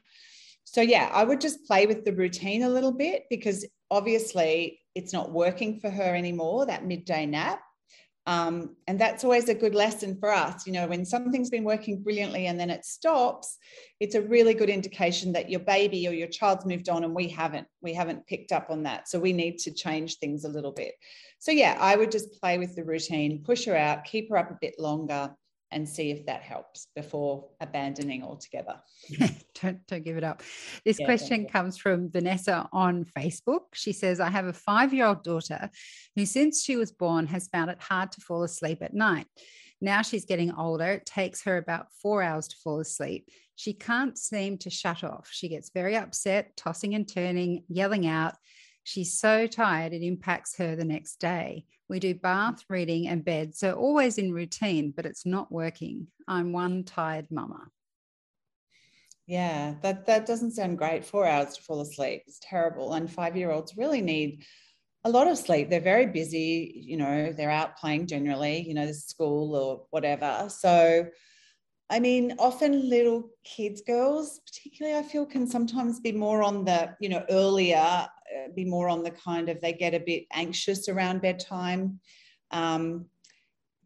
so 0.64 0.80
yeah 0.82 1.10
i 1.12 1.24
would 1.24 1.40
just 1.40 1.64
play 1.66 1.86
with 1.86 2.04
the 2.04 2.12
routine 2.12 2.62
a 2.62 2.68
little 2.68 2.92
bit 2.92 3.24
because 3.30 3.64
obviously 3.90 4.80
it's 4.94 5.12
not 5.12 5.32
working 5.32 5.80
for 5.80 5.90
her 5.90 6.14
anymore, 6.14 6.66
that 6.66 6.84
midday 6.84 7.26
nap. 7.26 7.60
Um, 8.26 8.76
and 8.86 9.00
that's 9.00 9.24
always 9.24 9.48
a 9.48 9.54
good 9.54 9.74
lesson 9.74 10.18
for 10.20 10.30
us. 10.30 10.66
You 10.66 10.74
know, 10.74 10.86
when 10.86 11.06
something's 11.06 11.48
been 11.48 11.64
working 11.64 12.02
brilliantly 12.02 12.46
and 12.46 12.60
then 12.60 12.68
it 12.68 12.84
stops, 12.84 13.56
it's 14.00 14.16
a 14.16 14.20
really 14.20 14.52
good 14.52 14.68
indication 14.68 15.32
that 15.32 15.48
your 15.48 15.60
baby 15.60 16.06
or 16.06 16.12
your 16.12 16.28
child's 16.28 16.66
moved 16.66 16.90
on 16.90 17.04
and 17.04 17.14
we 17.14 17.28
haven't. 17.28 17.66
We 17.80 17.94
haven't 17.94 18.26
picked 18.26 18.52
up 18.52 18.68
on 18.68 18.82
that. 18.82 19.08
So 19.08 19.18
we 19.18 19.32
need 19.32 19.56
to 19.60 19.72
change 19.72 20.18
things 20.18 20.44
a 20.44 20.50
little 20.50 20.72
bit. 20.72 20.92
So, 21.38 21.52
yeah, 21.52 21.78
I 21.80 21.96
would 21.96 22.10
just 22.10 22.38
play 22.38 22.58
with 22.58 22.76
the 22.76 22.84
routine, 22.84 23.42
push 23.44 23.64
her 23.64 23.74
out, 23.74 24.04
keep 24.04 24.28
her 24.28 24.36
up 24.36 24.50
a 24.50 24.58
bit 24.60 24.74
longer, 24.78 25.34
and 25.70 25.88
see 25.88 26.10
if 26.10 26.26
that 26.26 26.42
helps 26.42 26.88
before 26.94 27.48
abandoning 27.60 28.22
altogether. 28.22 28.76
don't, 29.62 29.86
don't 29.86 30.04
give 30.04 30.16
it 30.16 30.24
up. 30.24 30.42
This 30.84 30.98
yeah, 30.98 31.06
question 31.06 31.46
comes 31.46 31.76
from 31.76 32.10
Vanessa 32.10 32.68
on 32.72 33.04
Facebook. 33.04 33.74
She 33.74 33.92
says, 33.92 34.20
I 34.20 34.30
have 34.30 34.46
a 34.46 34.52
five 34.52 34.94
year 34.94 35.06
old 35.06 35.22
daughter 35.22 35.70
who, 36.16 36.24
since 36.24 36.62
she 36.62 36.76
was 36.76 36.92
born, 36.92 37.26
has 37.26 37.48
found 37.48 37.70
it 37.70 37.80
hard 37.80 38.12
to 38.12 38.20
fall 38.20 38.42
asleep 38.42 38.78
at 38.82 38.94
night. 38.94 39.26
Now 39.80 40.02
she's 40.02 40.24
getting 40.24 40.52
older. 40.54 40.86
It 40.86 41.06
takes 41.06 41.44
her 41.44 41.56
about 41.56 41.92
four 42.02 42.22
hours 42.22 42.48
to 42.48 42.56
fall 42.56 42.80
asleep. 42.80 43.28
She 43.54 43.72
can't 43.72 44.16
seem 44.16 44.58
to 44.58 44.70
shut 44.70 45.04
off. 45.04 45.28
She 45.30 45.48
gets 45.48 45.70
very 45.70 45.96
upset, 45.96 46.56
tossing 46.56 46.94
and 46.94 47.08
turning, 47.08 47.64
yelling 47.68 48.06
out. 48.06 48.34
She's 48.88 49.18
so 49.18 49.46
tired, 49.46 49.92
it 49.92 50.02
impacts 50.02 50.56
her 50.56 50.74
the 50.74 50.82
next 50.82 51.16
day. 51.20 51.66
We 51.90 52.00
do 52.00 52.14
bath, 52.14 52.64
reading, 52.70 53.06
and 53.06 53.22
bed. 53.22 53.54
So 53.54 53.74
always 53.74 54.16
in 54.16 54.32
routine, 54.32 54.94
but 54.96 55.04
it's 55.04 55.26
not 55.26 55.52
working. 55.52 56.06
I'm 56.26 56.52
one 56.54 56.84
tired 56.84 57.26
mama. 57.30 57.66
Yeah, 59.26 59.74
that 59.82 60.06
that 60.06 60.24
doesn't 60.24 60.52
sound 60.52 60.78
great. 60.78 61.04
Four 61.04 61.26
hours 61.26 61.56
to 61.56 61.62
fall 61.62 61.82
asleep 61.82 62.22
is 62.26 62.38
terrible. 62.38 62.94
And 62.94 63.12
five 63.12 63.36
year 63.36 63.50
olds 63.50 63.76
really 63.76 64.00
need 64.00 64.46
a 65.04 65.10
lot 65.10 65.28
of 65.28 65.36
sleep. 65.36 65.68
They're 65.68 65.80
very 65.80 66.06
busy, 66.06 66.82
you 66.86 66.96
know, 66.96 67.30
they're 67.30 67.50
out 67.50 67.76
playing 67.76 68.06
generally, 68.06 68.66
you 68.66 68.72
know, 68.72 68.90
school 68.92 69.54
or 69.54 69.84
whatever. 69.90 70.46
So 70.48 71.08
I 71.90 72.00
mean, 72.00 72.36
often 72.38 72.88
little 72.88 73.30
kids, 73.44 73.82
girls, 73.82 74.40
particularly, 74.46 74.98
I 74.98 75.02
feel 75.02 75.24
can 75.24 75.46
sometimes 75.46 76.00
be 76.00 76.12
more 76.12 76.42
on 76.42 76.64
the, 76.64 76.94
you 77.00 77.08
know, 77.08 77.24
earlier, 77.30 78.06
be 78.54 78.64
more 78.64 78.88
on 78.88 79.02
the 79.02 79.10
kind 79.10 79.48
of 79.48 79.60
they 79.60 79.72
get 79.72 79.94
a 79.94 80.00
bit 80.00 80.24
anxious 80.32 80.88
around 80.88 81.22
bedtime. 81.22 82.00
Um, 82.50 83.06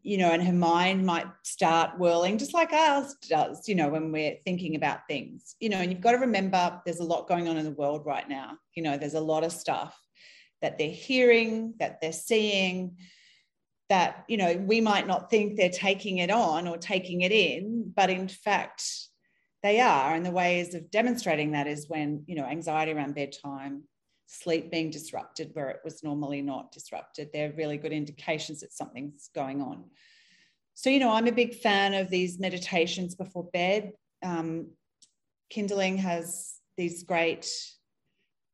you 0.03 0.17
know, 0.17 0.31
and 0.31 0.43
her 0.43 0.53
mind 0.53 1.05
might 1.05 1.27
start 1.43 1.97
whirling 1.97 2.37
just 2.37 2.53
like 2.53 2.73
ours 2.73 3.15
does, 3.29 3.69
you 3.69 3.75
know, 3.75 3.87
when 3.87 4.11
we're 4.11 4.35
thinking 4.43 4.75
about 4.75 5.07
things, 5.07 5.55
you 5.61 5.69
know, 5.69 5.77
and 5.77 5.91
you've 5.91 6.01
got 6.01 6.11
to 6.11 6.17
remember 6.17 6.81
there's 6.85 6.99
a 6.99 7.05
lot 7.05 7.29
going 7.29 7.47
on 7.47 7.55
in 7.55 7.63
the 7.63 7.71
world 7.71 8.05
right 8.05 8.27
now. 8.27 8.57
You 8.75 8.83
know, 8.83 8.97
there's 8.97 9.13
a 9.13 9.21
lot 9.21 9.45
of 9.45 9.53
stuff 9.53 9.97
that 10.61 10.77
they're 10.77 10.89
hearing, 10.89 11.75
that 11.79 12.01
they're 12.01 12.11
seeing, 12.11 12.97
that, 13.89 14.25
you 14.27 14.37
know, 14.37 14.57
we 14.57 14.81
might 14.81 15.07
not 15.07 15.29
think 15.29 15.55
they're 15.55 15.69
taking 15.69 16.17
it 16.17 16.31
on 16.31 16.67
or 16.67 16.77
taking 16.77 17.21
it 17.21 17.31
in, 17.31 17.91
but 17.95 18.09
in 18.09 18.27
fact, 18.27 18.83
they 19.61 19.79
are. 19.79 20.13
And 20.13 20.25
the 20.25 20.31
ways 20.31 20.73
of 20.73 20.91
demonstrating 20.91 21.51
that 21.51 21.67
is 21.67 21.87
when, 21.87 22.23
you 22.27 22.35
know, 22.35 22.45
anxiety 22.45 22.91
around 22.91 23.15
bedtime, 23.15 23.83
sleep 24.27 24.71
being 24.71 24.89
disrupted 24.89 25.51
where 25.53 25.69
it 25.69 25.79
was 25.83 26.03
normally 26.03 26.41
not 26.41 26.71
disrupted. 26.71 27.29
They're 27.31 27.53
really 27.53 27.77
good 27.77 27.91
indications 27.91 28.61
that 28.61 28.73
something's 28.73 29.29
going 29.33 29.61
on. 29.61 29.85
So, 30.75 30.89
you 30.89 30.99
know, 30.99 31.11
I'm 31.11 31.27
a 31.27 31.31
big 31.31 31.55
fan 31.55 31.93
of 31.93 32.09
these 32.09 32.39
meditations 32.39 33.15
before 33.15 33.49
bed. 33.53 33.91
Um, 34.23 34.71
Kinderling 35.53 35.97
has 35.97 36.55
these 36.77 37.03
great, 37.03 37.47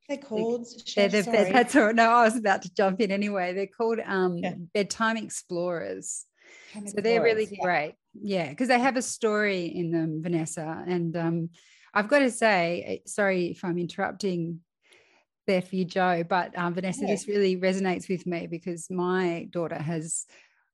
they're 0.10 0.18
called? 0.18 0.68
They're, 0.96 1.08
they're, 1.08 1.24
that's 1.24 1.76
all, 1.76 1.94
no, 1.94 2.10
I 2.10 2.24
was 2.24 2.36
about 2.36 2.64
to 2.64 2.74
jump 2.74 3.00
in 3.00 3.12
anyway. 3.12 3.54
They're 3.54 3.68
called 3.68 4.00
um, 4.06 4.38
yeah. 4.38 4.56
Bedtime 4.74 5.18
Explorers. 5.18 6.26
so 6.74 7.02
they're 7.02 7.22
really 7.22 7.48
yeah. 7.50 7.64
great. 7.64 7.96
Yeah, 8.22 8.50
because 8.50 8.68
they 8.68 8.80
have 8.80 8.98
a 8.98 9.02
story 9.02 9.66
in 9.68 9.92
them, 9.92 10.22
Vanessa. 10.22 10.84
And 10.88 11.16
um, 11.16 11.50
I've 11.94 12.10
got 12.10 12.20
to 12.20 12.32
say, 12.32 12.84
eh, 12.86 12.98
sorry 13.08 13.52
if 13.52 13.64
I'm 13.64 13.78
interrupting 13.78 14.60
there 15.50 15.62
for 15.62 15.76
you, 15.76 15.86
Jo. 15.86 16.24
But 16.24 16.58
um, 16.58 16.74
Vanessa, 16.74 17.02
yeah. 17.02 17.08
this 17.08 17.28
really 17.28 17.58
resonates 17.58 18.08
with 18.08 18.26
me 18.26 18.48
because 18.48 18.90
my 18.90 19.48
daughter 19.50 19.76
has 19.82 20.26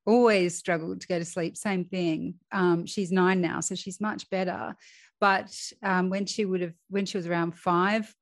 always 0.06 0.58
struggled 0.58 1.02
to 1.02 1.08
go 1.08 1.18
to 1.18 1.26
sleep. 1.26 1.58
Same 1.58 1.86
thing. 1.86 2.36
Um, 2.52 2.86
she's 2.86 3.12
nine 3.12 3.42
now, 3.42 3.62
so 3.62 3.74
she's 3.74 4.02
much 4.02 4.30
better. 4.30 4.76
But 5.20 5.52
um, 5.82 6.10
when 6.10 6.26
she 6.26 6.46
would 6.46 6.62
have, 6.62 6.74
when 6.90 7.06
she 7.06 7.18
was 7.18 7.26
around 7.26 7.56
five, 7.56 8.14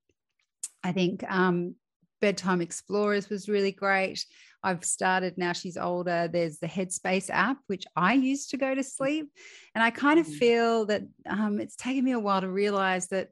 I 0.84 0.92
think 0.92 1.24
um, 1.30 1.76
bedtime 2.22 2.62
explorers 2.62 3.30
was 3.30 3.50
really 3.50 3.72
great. 3.72 4.24
I've 4.64 4.86
started 4.86 5.38
now 5.38 5.54
she's 5.54 5.76
older. 5.76 6.30
There's 6.32 6.60
the 6.60 6.68
Headspace 6.68 7.30
app, 7.30 7.58
which 7.68 7.86
I 7.96 8.14
used 8.14 8.52
to 8.52 8.58
go 8.58 8.74
to 8.74 8.84
sleep. 8.84 9.30
And 9.76 9.84
I 9.84 9.90
kind 9.90 10.20
of 10.20 10.28
mm. 10.28 10.38
feel 10.38 10.86
that 10.86 11.02
um, 11.28 11.60
it's 11.60 11.76
taken 11.76 12.06
me 12.06 12.12
a 12.12 12.20
while 12.20 12.42
to 12.42 12.50
realize 12.50 13.08
that 13.10 13.30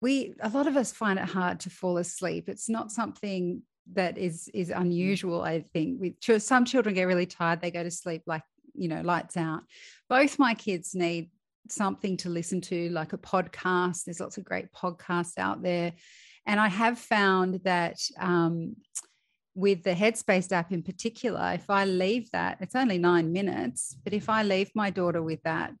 we 0.00 0.34
a 0.40 0.48
lot 0.48 0.66
of 0.66 0.76
us 0.76 0.92
find 0.92 1.18
it 1.18 1.26
hard 1.26 1.60
to 1.60 1.70
fall 1.70 1.98
asleep. 1.98 2.48
It's 2.48 2.68
not 2.68 2.90
something 2.90 3.62
that 3.92 4.18
is 4.18 4.48
is 4.54 4.70
mm. 4.70 4.80
unusual 4.80 5.42
i 5.42 5.60
think. 5.60 6.00
With 6.00 6.42
some 6.42 6.64
children 6.64 6.94
get 6.94 7.04
really 7.04 7.26
tired 7.26 7.60
they 7.60 7.70
go 7.70 7.82
to 7.82 7.90
sleep 7.90 8.22
like 8.26 8.42
you 8.74 8.88
know 8.88 9.02
lights 9.02 9.36
out. 9.36 9.62
Both 10.08 10.38
my 10.38 10.54
kids 10.54 10.94
need 10.94 11.30
something 11.68 12.16
to 12.18 12.28
listen 12.28 12.60
to 12.62 12.88
like 12.90 13.12
a 13.12 13.18
podcast. 13.18 14.04
There's 14.04 14.20
lots 14.20 14.38
of 14.38 14.44
great 14.44 14.72
podcasts 14.72 15.38
out 15.38 15.62
there. 15.62 15.92
And 16.46 16.58
i 16.58 16.68
have 16.68 16.98
found 16.98 17.60
that 17.64 17.98
um, 18.18 18.76
with 19.54 19.82
the 19.82 19.94
headspace 19.94 20.50
app 20.52 20.72
in 20.72 20.82
particular 20.82 21.52
if 21.54 21.68
i 21.68 21.84
leave 21.84 22.30
that 22.30 22.56
it's 22.60 22.76
only 22.76 22.98
nine 22.98 23.32
minutes 23.32 23.96
but 24.04 24.12
if 24.12 24.28
i 24.28 24.42
leave 24.42 24.70
my 24.74 24.90
daughter 24.90 25.22
with 25.22 25.42
that 25.42 25.72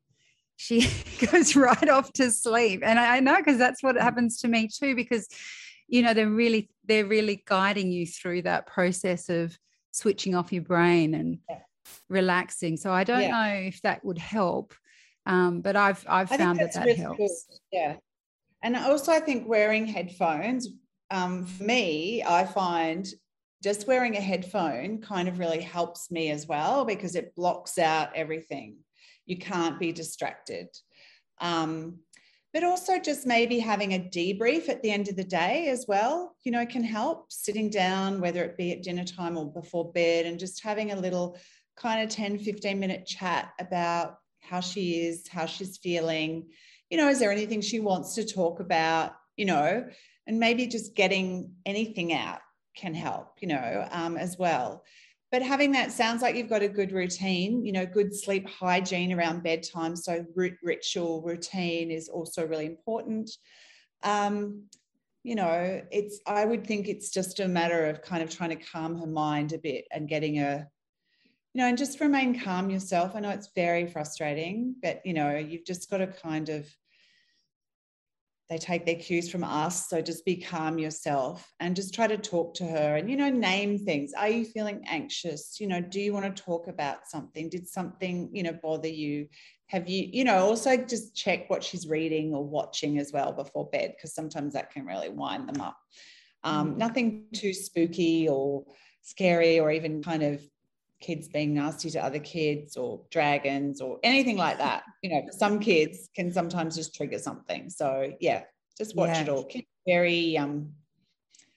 she 0.60 0.86
goes 1.32 1.56
right 1.56 1.88
off 1.88 2.12
to 2.12 2.30
sleep. 2.30 2.82
And 2.84 3.00
I, 3.00 3.16
I 3.16 3.20
know 3.20 3.38
because 3.38 3.56
that's 3.56 3.82
what 3.82 3.96
happens 3.96 4.40
to 4.40 4.48
me 4.48 4.68
too, 4.68 4.94
because 4.94 5.26
you 5.88 6.02
know, 6.02 6.12
they're 6.12 6.28
really, 6.28 6.68
they're 6.84 7.06
really 7.06 7.42
guiding 7.46 7.90
you 7.90 8.06
through 8.06 8.42
that 8.42 8.66
process 8.66 9.28
of 9.30 9.58
switching 9.90 10.34
off 10.34 10.52
your 10.52 10.62
brain 10.62 11.14
and 11.14 11.38
yeah. 11.48 11.60
relaxing. 12.08 12.76
So 12.76 12.92
I 12.92 13.04
don't 13.04 13.22
yeah. 13.22 13.30
know 13.30 13.66
if 13.68 13.80
that 13.82 14.04
would 14.04 14.18
help. 14.18 14.74
Um, 15.26 15.62
but 15.62 15.76
I've 15.76 16.04
I've 16.08 16.28
found 16.28 16.58
that 16.60 16.74
that 16.74 16.84
really 16.84 16.98
helps. 16.98 17.18
Good. 17.18 17.58
Yeah. 17.72 17.96
And 18.62 18.76
also 18.76 19.12
I 19.12 19.20
think 19.20 19.48
wearing 19.48 19.86
headphones, 19.86 20.68
um, 21.10 21.46
for 21.46 21.64
me, 21.64 22.22
I 22.22 22.44
find 22.44 23.08
just 23.62 23.86
wearing 23.86 24.16
a 24.16 24.20
headphone 24.20 25.00
kind 25.00 25.26
of 25.26 25.38
really 25.38 25.60
helps 25.60 26.10
me 26.10 26.30
as 26.30 26.46
well 26.46 26.84
because 26.84 27.14
it 27.14 27.34
blocks 27.34 27.78
out 27.78 28.14
everything 28.14 28.76
you 29.30 29.36
can't 29.36 29.78
be 29.78 29.92
distracted. 29.92 30.68
Um, 31.40 32.00
but 32.52 32.64
also 32.64 32.98
just 32.98 33.26
maybe 33.26 33.60
having 33.60 33.94
a 33.94 33.98
debrief 33.98 34.68
at 34.68 34.82
the 34.82 34.90
end 34.90 35.08
of 35.08 35.14
the 35.14 35.24
day 35.24 35.68
as 35.68 35.84
well, 35.86 36.34
you 36.42 36.50
know, 36.50 36.66
can 36.66 36.82
help 36.82 37.30
sitting 37.32 37.70
down, 37.70 38.20
whether 38.20 38.42
it 38.42 38.56
be 38.56 38.72
at 38.72 38.82
dinner 38.82 39.04
time 39.04 39.38
or 39.38 39.52
before 39.52 39.92
bed, 39.92 40.26
and 40.26 40.38
just 40.38 40.64
having 40.64 40.90
a 40.90 41.00
little 41.00 41.38
kind 41.76 42.02
of 42.02 42.10
10, 42.10 42.40
15 42.40 42.80
minute 42.80 43.06
chat 43.06 43.52
about 43.60 44.18
how 44.40 44.58
she 44.58 45.02
is, 45.02 45.28
how 45.28 45.46
she's 45.46 45.78
feeling. 45.78 46.48
You 46.90 46.98
know, 46.98 47.08
is 47.08 47.20
there 47.20 47.30
anything 47.30 47.60
she 47.60 47.78
wants 47.78 48.16
to 48.16 48.26
talk 48.26 48.58
about, 48.58 49.12
you 49.36 49.44
know, 49.44 49.86
and 50.26 50.40
maybe 50.40 50.66
just 50.66 50.96
getting 50.96 51.52
anything 51.64 52.12
out 52.12 52.40
can 52.76 52.94
help, 52.94 53.36
you 53.40 53.46
know, 53.46 53.86
um, 53.92 54.16
as 54.16 54.36
well 54.36 54.82
but 55.30 55.42
having 55.42 55.72
that 55.72 55.92
sounds 55.92 56.22
like 56.22 56.34
you've 56.34 56.48
got 56.48 56.62
a 56.62 56.68
good 56.68 56.92
routine 56.92 57.64
you 57.64 57.72
know 57.72 57.86
good 57.86 58.14
sleep 58.14 58.48
hygiene 58.48 59.12
around 59.12 59.42
bedtime. 59.42 59.96
So 59.96 60.24
ritual 60.62 61.22
routine 61.22 61.90
is 61.90 62.08
also 62.08 62.46
really 62.46 62.66
important. 62.66 63.30
Um, 64.02 64.64
you 65.22 65.34
know 65.34 65.82
it's 65.90 66.20
i 66.26 66.44
would 66.44 66.66
think 66.66 66.88
it's 66.88 67.10
just 67.10 67.40
a 67.40 67.48
matter 67.48 67.86
of 67.86 68.00
kind 68.00 68.22
of 68.22 68.34
trying 68.34 68.50
to 68.56 68.64
calm 68.64 68.98
her 68.98 69.06
mind 69.06 69.52
a 69.52 69.58
bit 69.58 69.84
and 69.92 70.08
getting 70.08 70.38
a 70.38 70.66
you 71.52 71.60
know 71.60 71.66
and 71.66 71.76
just 71.76 72.00
remain 72.00 72.38
calm 72.38 72.70
yourself. 72.70 73.12
I 73.14 73.20
know 73.20 73.30
it's 73.30 73.50
very 73.54 73.86
frustrating 73.86 74.76
but 74.82 75.00
you 75.04 75.12
know 75.12 75.36
you've 75.36 75.66
just 75.66 75.90
got 75.90 75.98
to 75.98 76.06
kind 76.06 76.48
of 76.48 76.66
they 78.50 78.58
take 78.58 78.84
their 78.84 78.96
cues 78.96 79.30
from 79.30 79.44
us. 79.44 79.88
So 79.88 80.02
just 80.02 80.24
be 80.24 80.36
calm 80.36 80.76
yourself 80.76 81.50
and 81.60 81.76
just 81.76 81.94
try 81.94 82.08
to 82.08 82.18
talk 82.18 82.52
to 82.54 82.64
her 82.64 82.96
and, 82.96 83.08
you 83.08 83.16
know, 83.16 83.30
name 83.30 83.78
things. 83.78 84.12
Are 84.12 84.28
you 84.28 84.44
feeling 84.44 84.82
anxious? 84.88 85.58
You 85.60 85.68
know, 85.68 85.80
do 85.80 86.00
you 86.00 86.12
want 86.12 86.36
to 86.36 86.42
talk 86.42 86.66
about 86.66 87.06
something? 87.06 87.48
Did 87.48 87.68
something, 87.68 88.28
you 88.32 88.42
know, 88.42 88.58
bother 88.60 88.88
you? 88.88 89.28
Have 89.68 89.88
you, 89.88 90.08
you 90.12 90.24
know, 90.24 90.38
also 90.38 90.76
just 90.76 91.14
check 91.14 91.48
what 91.48 91.62
she's 91.62 91.86
reading 91.86 92.34
or 92.34 92.44
watching 92.44 92.98
as 92.98 93.12
well 93.12 93.32
before 93.32 93.70
bed, 93.70 93.94
because 93.96 94.14
sometimes 94.14 94.54
that 94.54 94.72
can 94.72 94.84
really 94.84 95.10
wind 95.10 95.48
them 95.48 95.60
up. 95.60 95.78
Um, 96.42 96.74
mm. 96.74 96.76
Nothing 96.76 97.26
too 97.32 97.54
spooky 97.54 98.28
or 98.28 98.64
scary 99.02 99.60
or 99.60 99.70
even 99.70 100.02
kind 100.02 100.24
of 100.24 100.42
kids 101.00 101.28
being 101.28 101.54
nasty 101.54 101.90
to 101.90 102.04
other 102.04 102.18
kids 102.18 102.76
or 102.76 103.00
dragons 103.10 103.80
or 103.80 103.98
anything 104.02 104.36
like 104.36 104.58
that. 104.58 104.82
You 105.02 105.10
know, 105.10 105.22
some 105.30 105.58
kids 105.58 106.08
can 106.14 106.32
sometimes 106.32 106.76
just 106.76 106.94
trigger 106.94 107.18
something. 107.18 107.70
So 107.70 108.12
yeah, 108.20 108.42
just 108.76 108.94
watch 108.94 109.10
yeah. 109.10 109.22
it 109.22 109.28
all. 109.28 109.44
Kids 109.44 109.66
very 109.86 110.36
um 110.36 110.72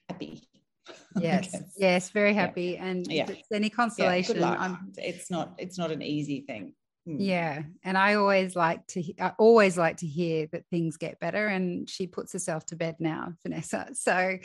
happy. 0.08 0.42
Yes, 1.16 1.54
yes, 1.76 2.10
very 2.10 2.34
happy. 2.34 2.72
Yeah. 2.76 2.84
And 2.84 3.06
yeah. 3.06 3.30
it's 3.30 3.52
any 3.52 3.70
consolation, 3.70 4.36
yeah, 4.36 4.76
it's 4.96 5.30
not 5.30 5.54
it's 5.58 5.78
not 5.78 5.92
an 5.92 6.02
easy 6.02 6.40
thing. 6.40 6.74
Hmm. 7.06 7.20
Yeah, 7.20 7.62
and 7.84 7.96
I 7.96 8.14
always 8.14 8.56
like 8.56 8.84
to 8.88 9.02
I 9.20 9.32
always 9.38 9.78
like 9.78 9.98
to 9.98 10.06
hear 10.08 10.48
that 10.52 10.64
things 10.70 10.96
get 10.96 11.20
better 11.20 11.46
and 11.46 11.88
she 11.88 12.08
puts 12.08 12.32
herself 12.32 12.66
to 12.66 12.76
bed 12.76 12.96
now, 12.98 13.34
Vanessa. 13.44 13.90
So 13.94 14.38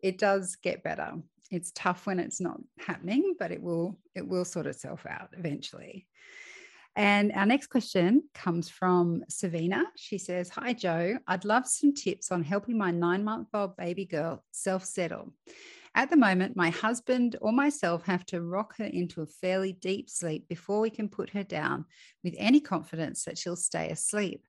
it 0.00 0.16
does 0.16 0.56
get 0.56 0.82
better 0.82 1.12
it's 1.50 1.72
tough 1.74 2.06
when 2.06 2.18
it's 2.18 2.40
not 2.40 2.60
happening, 2.78 3.34
but 3.38 3.52
it 3.52 3.62
will 3.62 3.98
it 4.14 4.26
will 4.26 4.44
sort 4.44 4.66
itself 4.66 5.06
out 5.08 5.30
eventually. 5.36 6.06
And 6.96 7.32
our 7.32 7.46
next 7.46 7.68
question 7.68 8.22
comes 8.34 8.68
from 8.68 9.24
Savina. 9.28 9.84
She 9.96 10.16
says, 10.16 10.48
Hi, 10.50 10.72
Jo. 10.72 11.18
I'd 11.26 11.44
love 11.44 11.66
some 11.66 11.92
tips 11.92 12.30
on 12.30 12.44
helping 12.44 12.78
my 12.78 12.92
nine 12.92 13.24
month 13.24 13.48
old 13.52 13.76
baby 13.76 14.04
girl 14.04 14.44
self 14.52 14.84
settle. 14.84 15.32
At 15.96 16.10
the 16.10 16.16
moment, 16.16 16.56
my 16.56 16.70
husband 16.70 17.36
or 17.40 17.52
myself 17.52 18.04
have 18.06 18.26
to 18.26 18.42
rock 18.42 18.76
her 18.78 18.84
into 18.84 19.22
a 19.22 19.26
fairly 19.26 19.72
deep 19.72 20.10
sleep 20.10 20.48
before 20.48 20.80
we 20.80 20.90
can 20.90 21.08
put 21.08 21.30
her 21.30 21.44
down 21.44 21.84
with 22.24 22.34
any 22.36 22.60
confidence 22.60 23.24
that 23.24 23.38
she'll 23.38 23.54
stay 23.54 23.90
asleep. 23.90 24.44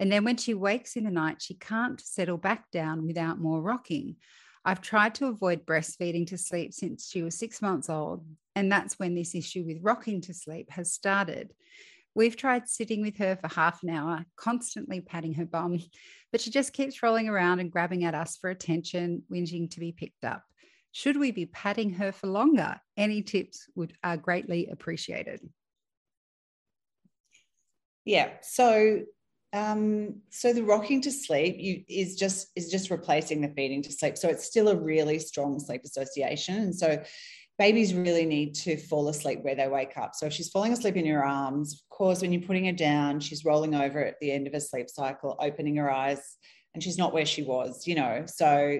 And 0.00 0.10
then 0.10 0.24
when 0.24 0.36
she 0.36 0.54
wakes 0.54 0.96
in 0.96 1.04
the 1.04 1.10
night, 1.10 1.42
she 1.42 1.54
can't 1.54 2.00
settle 2.00 2.38
back 2.38 2.70
down 2.70 3.06
without 3.06 3.38
more 3.38 3.60
rocking. 3.60 4.16
I've 4.68 4.82
tried 4.82 5.14
to 5.14 5.28
avoid 5.28 5.64
breastfeeding 5.64 6.26
to 6.26 6.36
sleep 6.36 6.74
since 6.74 7.08
she 7.08 7.22
was 7.22 7.38
six 7.38 7.62
months 7.62 7.88
old, 7.88 8.22
and 8.54 8.70
that's 8.70 8.98
when 8.98 9.14
this 9.14 9.34
issue 9.34 9.64
with 9.64 9.78
rocking 9.80 10.20
to 10.20 10.34
sleep 10.34 10.70
has 10.72 10.92
started. 10.92 11.54
We've 12.14 12.36
tried 12.36 12.68
sitting 12.68 13.00
with 13.00 13.16
her 13.16 13.34
for 13.36 13.48
half 13.48 13.82
an 13.82 13.88
hour, 13.88 14.26
constantly 14.36 15.00
patting 15.00 15.32
her 15.34 15.46
bum, 15.46 15.78
but 16.30 16.42
she 16.42 16.50
just 16.50 16.74
keeps 16.74 17.02
rolling 17.02 17.30
around 17.30 17.60
and 17.60 17.72
grabbing 17.72 18.04
at 18.04 18.14
us 18.14 18.36
for 18.36 18.50
attention, 18.50 19.22
whinging 19.32 19.70
to 19.70 19.80
be 19.80 19.92
picked 19.92 20.22
up. 20.22 20.42
Should 20.92 21.16
we 21.16 21.30
be 21.30 21.46
patting 21.46 21.94
her 21.94 22.12
for 22.12 22.26
longer? 22.26 22.78
Any 22.94 23.22
tips 23.22 23.70
would 23.74 23.94
are 24.04 24.18
greatly 24.18 24.66
appreciated. 24.66 25.40
Yeah. 28.04 28.32
So 28.42 29.04
um, 29.52 30.16
so 30.30 30.52
the 30.52 30.62
rocking 30.62 31.00
to 31.02 31.10
sleep 31.10 31.56
you, 31.58 31.82
is 31.88 32.16
just 32.16 32.48
is 32.54 32.70
just 32.70 32.90
replacing 32.90 33.40
the 33.40 33.48
feeding 33.48 33.82
to 33.82 33.92
sleep. 33.92 34.18
So 34.18 34.28
it's 34.28 34.44
still 34.44 34.68
a 34.68 34.76
really 34.76 35.18
strong 35.18 35.58
sleep 35.58 35.82
association. 35.84 36.56
And 36.56 36.74
so 36.74 37.02
babies 37.58 37.94
really 37.94 38.26
need 38.26 38.54
to 38.54 38.76
fall 38.76 39.08
asleep 39.08 39.40
where 39.42 39.54
they 39.54 39.66
wake 39.66 39.96
up. 39.96 40.14
So 40.14 40.26
if 40.26 40.32
she's 40.32 40.50
falling 40.50 40.72
asleep 40.72 40.96
in 40.96 41.06
your 41.06 41.24
arms, 41.24 41.82
of 41.82 41.96
course, 41.96 42.20
when 42.20 42.32
you're 42.32 42.42
putting 42.42 42.66
her 42.66 42.72
down, 42.72 43.20
she's 43.20 43.44
rolling 43.44 43.74
over 43.74 44.04
at 44.04 44.20
the 44.20 44.30
end 44.30 44.46
of 44.46 44.54
a 44.54 44.60
sleep 44.60 44.88
cycle, 44.88 45.36
opening 45.40 45.76
her 45.76 45.90
eyes, 45.90 46.36
and 46.74 46.82
she's 46.82 46.98
not 46.98 47.12
where 47.12 47.26
she 47.26 47.42
was, 47.42 47.86
you 47.86 47.94
know. 47.94 48.24
So, 48.26 48.78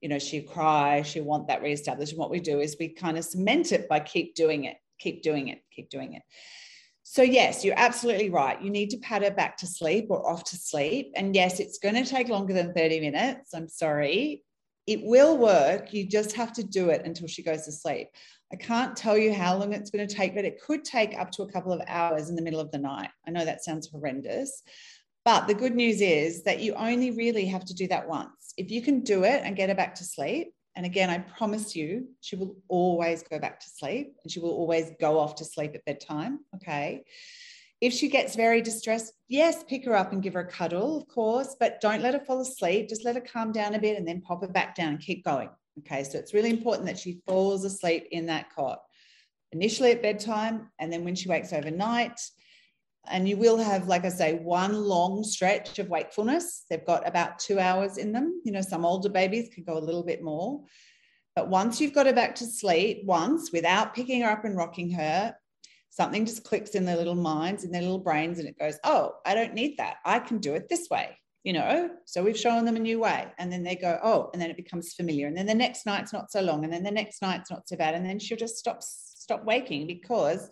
you 0.00 0.08
know, 0.08 0.18
she 0.18 0.42
cry, 0.42 1.02
she 1.02 1.20
want 1.22 1.48
that 1.48 1.62
reestablished. 1.62 2.12
And 2.12 2.18
what 2.18 2.30
we 2.30 2.40
do 2.40 2.60
is 2.60 2.76
we 2.78 2.88
kind 2.88 3.16
of 3.16 3.24
cement 3.24 3.72
it 3.72 3.88
by 3.88 4.00
keep 4.00 4.34
doing 4.34 4.64
it, 4.64 4.76
keep 4.98 5.22
doing 5.22 5.48
it, 5.48 5.62
keep 5.70 5.88
doing 5.88 6.14
it. 6.14 6.22
So, 7.04 7.22
yes, 7.22 7.64
you're 7.64 7.78
absolutely 7.78 8.30
right. 8.30 8.60
You 8.60 8.70
need 8.70 8.90
to 8.90 8.96
pat 8.98 9.22
her 9.22 9.30
back 9.30 9.56
to 9.58 9.66
sleep 9.66 10.06
or 10.08 10.28
off 10.28 10.42
to 10.44 10.56
sleep. 10.56 11.12
And 11.14 11.34
yes, 11.34 11.60
it's 11.60 11.78
going 11.78 11.94
to 11.94 12.04
take 12.04 12.28
longer 12.28 12.54
than 12.54 12.72
30 12.74 13.00
minutes. 13.00 13.54
I'm 13.54 13.68
sorry 13.68 14.42
it 14.86 15.00
will 15.02 15.38
work. 15.38 15.92
You 15.92 16.06
just 16.06 16.32
have 16.36 16.52
to 16.54 16.64
do 16.64 16.90
it 16.90 17.02
until 17.04 17.26
she 17.26 17.42
goes 17.42 17.64
to 17.64 17.72
sleep. 17.72 18.08
I 18.52 18.56
can't 18.56 18.96
tell 18.96 19.16
you 19.16 19.32
how 19.32 19.56
long 19.56 19.72
it's 19.72 19.90
going 19.90 20.06
to 20.06 20.14
take, 20.14 20.34
but 20.34 20.44
it 20.44 20.60
could 20.60 20.84
take 20.84 21.18
up 21.18 21.30
to 21.32 21.42
a 21.42 21.50
couple 21.50 21.72
of 21.72 21.80
hours 21.86 22.28
in 22.28 22.36
the 22.36 22.42
middle 22.42 22.60
of 22.60 22.70
the 22.70 22.78
night. 22.78 23.10
I 23.26 23.30
know 23.30 23.44
that 23.44 23.64
sounds 23.64 23.88
horrendous, 23.88 24.62
but 25.24 25.46
the 25.46 25.54
good 25.54 25.74
news 25.74 26.00
is 26.00 26.44
that 26.44 26.60
you 26.60 26.74
only 26.74 27.10
really 27.10 27.46
have 27.46 27.64
to 27.66 27.74
do 27.74 27.88
that 27.88 28.08
once. 28.08 28.52
If 28.56 28.70
you 28.70 28.82
can 28.82 29.00
do 29.00 29.24
it 29.24 29.42
and 29.42 29.56
get 29.56 29.70
her 29.70 29.74
back 29.74 29.94
to 29.96 30.04
sleep, 30.04 30.52
and 30.76 30.84
again, 30.84 31.10
I 31.10 31.18
promise 31.18 31.76
you, 31.76 32.08
she 32.20 32.36
will 32.36 32.56
always 32.68 33.22
go 33.22 33.38
back 33.38 33.60
to 33.60 33.66
sleep 33.68 34.14
and 34.22 34.32
she 34.32 34.40
will 34.40 34.50
always 34.50 34.92
go 35.00 35.18
off 35.18 35.36
to 35.36 35.44
sleep 35.44 35.74
at 35.74 35.84
bedtime. 35.84 36.40
Okay. 36.56 37.04
If 37.80 37.92
she 37.92 38.08
gets 38.08 38.34
very 38.34 38.62
distressed, 38.62 39.12
yes, 39.28 39.62
pick 39.64 39.84
her 39.84 39.94
up 39.94 40.12
and 40.12 40.22
give 40.22 40.34
her 40.34 40.40
a 40.40 40.50
cuddle, 40.50 40.96
of 40.96 41.06
course, 41.06 41.56
but 41.58 41.80
don't 41.80 42.02
let 42.02 42.14
her 42.14 42.24
fall 42.24 42.40
asleep. 42.40 42.88
Just 42.88 43.04
let 43.04 43.14
her 43.14 43.20
calm 43.20 43.52
down 43.52 43.74
a 43.74 43.78
bit 43.78 43.98
and 43.98 44.08
then 44.08 44.22
pop 44.22 44.40
her 44.40 44.48
back 44.48 44.74
down 44.74 44.90
and 44.90 45.00
keep 45.00 45.24
going. 45.24 45.50
Okay, 45.80 46.02
so 46.04 46.18
it's 46.18 46.34
really 46.34 46.50
important 46.50 46.86
that 46.86 46.98
she 46.98 47.20
falls 47.26 47.64
asleep 47.64 48.06
in 48.10 48.26
that 48.26 48.52
cot 48.54 48.80
initially 49.54 49.92
at 49.92 50.02
bedtime 50.02 50.68
and 50.78 50.92
then 50.92 51.04
when 51.04 51.14
she 51.14 51.28
wakes 51.28 51.52
overnight. 51.52 52.20
And 53.06 53.28
you 53.28 53.36
will 53.36 53.58
have, 53.58 53.86
like 53.86 54.04
I 54.04 54.08
say, 54.08 54.34
one 54.34 54.74
long 54.74 55.24
stretch 55.24 55.78
of 55.78 55.88
wakefulness. 55.88 56.64
They've 56.70 56.84
got 56.84 57.06
about 57.06 57.38
two 57.38 57.58
hours 57.58 57.98
in 57.98 58.12
them. 58.12 58.40
You 58.44 58.52
know, 58.52 58.62
some 58.62 58.84
older 58.84 59.08
babies 59.08 59.50
could 59.54 59.66
go 59.66 59.76
a 59.76 59.80
little 59.80 60.02
bit 60.02 60.22
more. 60.22 60.62
But 61.36 61.48
once 61.48 61.80
you've 61.80 61.92
got 61.92 62.06
her 62.06 62.12
back 62.12 62.34
to 62.36 62.46
sleep, 62.46 63.02
once 63.04 63.50
without 63.52 63.94
picking 63.94 64.22
her 64.22 64.30
up 64.30 64.44
and 64.44 64.56
rocking 64.56 64.90
her, 64.92 65.34
something 65.90 66.24
just 66.24 66.44
clicks 66.44 66.70
in 66.70 66.84
their 66.84 66.96
little 66.96 67.14
minds, 67.14 67.64
in 67.64 67.72
their 67.72 67.82
little 67.82 67.98
brains, 67.98 68.38
and 68.38 68.48
it 68.48 68.58
goes, 68.58 68.78
oh, 68.84 69.12
I 69.26 69.34
don't 69.34 69.54
need 69.54 69.76
that. 69.78 69.96
I 70.04 70.18
can 70.18 70.38
do 70.38 70.54
it 70.54 70.68
this 70.68 70.88
way, 70.90 71.16
you 71.42 71.52
know? 71.52 71.90
So 72.04 72.22
we've 72.22 72.38
shown 72.38 72.64
them 72.64 72.76
a 72.76 72.80
new 72.80 73.00
way. 73.00 73.26
And 73.38 73.52
then 73.52 73.62
they 73.62 73.76
go, 73.76 73.98
oh, 74.02 74.30
and 74.32 74.40
then 74.40 74.50
it 74.50 74.56
becomes 74.56 74.94
familiar. 74.94 75.26
And 75.26 75.36
then 75.36 75.46
the 75.46 75.54
next 75.54 75.86
night's 75.86 76.12
not 76.12 76.30
so 76.30 76.40
long. 76.40 76.64
And 76.64 76.72
then 76.72 76.82
the 76.82 76.90
next 76.90 77.20
night's 77.20 77.50
not 77.50 77.68
so 77.68 77.76
bad. 77.76 77.94
And 77.94 78.06
then 78.06 78.18
she'll 78.18 78.38
just 78.38 78.56
stop, 78.56 78.82
stop 78.82 79.44
waking 79.44 79.86
because 79.86 80.50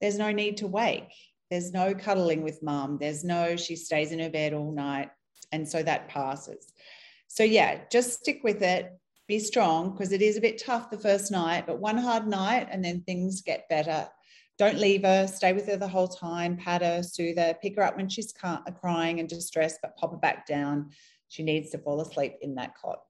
there's 0.00 0.18
no 0.18 0.32
need 0.32 0.56
to 0.58 0.66
wake. 0.66 1.12
There's 1.52 1.70
no 1.70 1.94
cuddling 1.94 2.42
with 2.42 2.62
mom. 2.62 2.96
There's 2.98 3.24
no, 3.24 3.56
she 3.56 3.76
stays 3.76 4.10
in 4.10 4.20
her 4.20 4.30
bed 4.30 4.54
all 4.54 4.72
night. 4.72 5.10
And 5.52 5.68
so 5.68 5.82
that 5.82 6.08
passes. 6.08 6.72
So 7.28 7.44
yeah, 7.44 7.82
just 7.92 8.20
stick 8.20 8.40
with 8.42 8.62
it. 8.62 8.90
Be 9.28 9.38
strong 9.38 9.92
because 9.92 10.12
it 10.12 10.22
is 10.22 10.38
a 10.38 10.40
bit 10.40 10.62
tough 10.64 10.88
the 10.88 10.96
first 10.96 11.30
night, 11.30 11.66
but 11.66 11.78
one 11.78 11.98
hard 11.98 12.26
night 12.26 12.68
and 12.70 12.82
then 12.82 13.02
things 13.02 13.42
get 13.42 13.68
better 13.68 14.08
don't 14.58 14.78
leave 14.78 15.02
her, 15.02 15.26
stay 15.26 15.52
with 15.52 15.66
her 15.66 15.76
the 15.76 15.88
whole 15.88 16.08
time, 16.08 16.56
pat 16.56 16.82
her, 16.82 17.02
soothe 17.02 17.36
her, 17.36 17.54
pick 17.60 17.76
her 17.76 17.82
up 17.82 17.96
when 17.96 18.08
she's 18.08 18.32
crying 18.32 19.20
and 19.20 19.28
distressed, 19.28 19.78
but 19.82 19.96
pop 19.96 20.12
her 20.12 20.18
back 20.18 20.46
down. 20.46 20.90
She 21.28 21.42
needs 21.42 21.70
to 21.70 21.78
fall 21.78 22.00
asleep 22.00 22.34
in 22.40 22.54
that 22.54 22.74
cot. 22.76 23.00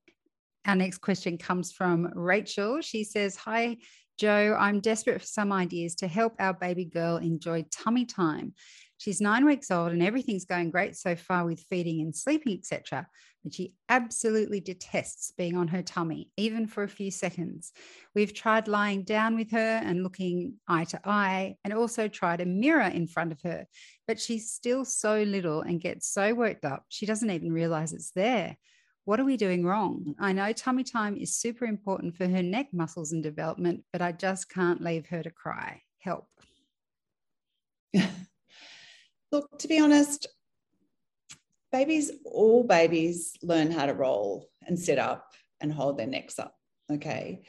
Our 0.67 0.77
next 0.77 0.99
question 0.99 1.39
comes 1.39 1.71
from 1.71 2.11
Rachel. 2.15 2.81
She 2.81 3.05
says, 3.05 3.37
Hi, 3.37 3.77
Jo, 4.19 4.57
I'm 4.59 4.81
desperate 4.81 5.21
for 5.21 5.27
some 5.27 5.53
ideas 5.53 5.97
to 5.97 6.07
help 6.07 6.35
our 6.39 6.55
baby 6.55 6.85
girl 6.85 7.17
enjoy 7.17 7.65
tummy 7.71 8.05
time. 8.05 8.55
She's 8.99 9.21
nine 9.21 9.45
weeks 9.45 9.71
old 9.71 9.91
and 9.91 10.03
everything's 10.03 10.45
going 10.45 10.71
great 10.71 10.95
so 10.97 11.17
far 11.17 11.45
with 11.45 11.65
feeding 11.69 12.01
and 12.03 12.15
sleeping, 12.15 12.57
etc. 12.57 13.09
But 13.43 13.53
she 13.53 13.75
absolutely 13.89 14.61
detests 14.61 15.33
being 15.37 15.57
on 15.57 15.67
her 15.69 15.83
tummy, 15.83 16.31
even 16.37 16.69
for 16.69 16.85
a 16.85 16.89
few 16.89 17.11
seconds. 17.11 17.73
We've 18.15 18.33
tried 18.33 18.69
lying 18.69 19.03
down 19.03 19.35
with 19.35 19.51
her 19.51 19.81
and 19.83 20.05
looking 20.05 20.55
eye 20.69 20.85
to 20.85 21.01
eye, 21.05 21.57
and 21.65 21.75
also 21.75 22.07
tried 22.07 22.41
a 22.41 22.47
mirror 22.47 22.83
in 22.83 23.09
front 23.09 23.33
of 23.33 23.41
her. 23.43 23.67
But 24.07 24.21
she's 24.21 24.53
still 24.53 24.85
so 24.85 25.23
little 25.23 25.63
and 25.63 25.81
gets 25.81 26.07
so 26.07 26.33
worked 26.35 26.65
up, 26.65 26.85
she 26.89 27.05
doesn't 27.05 27.31
even 27.31 27.53
realize 27.53 27.93
it's 27.93 28.13
there. 28.13 28.57
What 29.05 29.19
are 29.19 29.25
we 29.25 29.37
doing 29.37 29.65
wrong? 29.65 30.15
I 30.21 30.33
know 30.33 30.53
tummy 30.53 30.85
time 30.85 31.17
is 31.17 31.35
super 31.35 31.65
important 31.65 32.17
for 32.17 32.29
her 32.29 32.43
neck 32.43 32.69
muscles 32.73 33.11
and 33.13 33.23
development, 33.23 33.83
but 33.93 34.01
I 34.01 34.13
just 34.13 34.49
can't 34.49 34.81
leave 34.81 35.07
her 35.07 35.23
to 35.23 35.31
cry. 35.31 35.83
Help. 35.99 36.29
Look, 39.33 39.59
to 39.59 39.69
be 39.69 39.81
honest, 39.81 40.29
babies, 41.73 42.13
all 42.25 42.63
babies 42.63 43.33
learn 43.43 43.73
how 43.73 43.87
to 43.87 43.95
roll 43.95 44.49
and 44.67 44.79
sit 44.79 44.99
up 44.99 45.33
and 45.61 45.73
hold 45.73 45.99
their 45.99 46.07
necks 46.07 46.39
up. 46.39 46.55
Okay. 46.91 47.43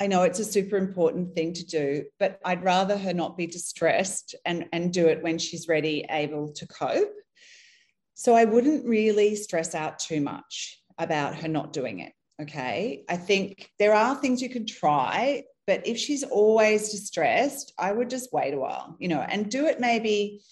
I 0.00 0.06
know 0.06 0.22
it's 0.22 0.38
a 0.38 0.44
super 0.44 0.76
important 0.76 1.34
thing 1.34 1.52
to 1.54 1.66
do, 1.66 2.04
but 2.18 2.38
I'd 2.44 2.64
rather 2.64 2.96
her 2.96 3.12
not 3.12 3.36
be 3.36 3.46
distressed 3.46 4.34
and, 4.46 4.66
and 4.72 4.92
do 4.92 5.08
it 5.08 5.22
when 5.22 5.36
she's 5.36 5.68
ready, 5.68 6.06
able 6.08 6.52
to 6.52 6.66
cope. 6.68 7.12
So 8.20 8.34
I 8.34 8.44
wouldn't 8.44 8.84
really 8.84 9.34
stress 9.34 9.74
out 9.74 9.98
too 9.98 10.20
much 10.20 10.78
about 10.98 11.36
her 11.36 11.48
not 11.48 11.72
doing 11.72 12.00
it. 12.00 12.12
Okay. 12.42 13.02
I 13.08 13.16
think 13.16 13.70
there 13.78 13.94
are 13.94 14.14
things 14.14 14.42
you 14.42 14.50
can 14.50 14.66
try, 14.66 15.44
but 15.66 15.86
if 15.86 15.96
she's 15.96 16.22
always 16.22 16.90
distressed, 16.90 17.72
I 17.78 17.92
would 17.92 18.10
just 18.10 18.30
wait 18.30 18.52
a 18.52 18.58
while, 18.58 18.94
you 18.98 19.08
know, 19.08 19.20
and 19.20 19.50
do 19.50 19.64
it 19.64 19.80
maybe 19.80 20.42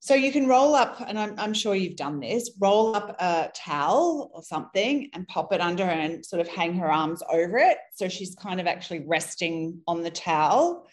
so 0.00 0.14
you 0.14 0.32
can 0.32 0.46
roll 0.46 0.74
up, 0.74 1.04
and 1.06 1.18
I'm, 1.18 1.34
I'm, 1.38 1.52
sure 1.52 1.74
you've 1.74 1.96
done 1.96 2.18
this, 2.18 2.50
roll 2.58 2.96
up 2.96 3.14
a 3.20 3.52
towel 3.54 4.30
or 4.32 4.42
something 4.42 5.10
and 5.12 5.28
pop 5.28 5.52
it 5.52 5.60
under 5.60 5.84
her 5.84 5.92
and 5.92 6.24
sort 6.24 6.40
of 6.40 6.48
hang 6.48 6.74
her 6.76 6.90
arms 6.90 7.22
over 7.30 7.58
it. 7.58 7.76
So 7.94 8.08
she's 8.08 8.34
kind 8.34 8.58
of 8.58 8.66
actually 8.66 9.04
resting 9.06 9.82
on 9.86 10.02
the 10.02 10.10
towel 10.10 10.88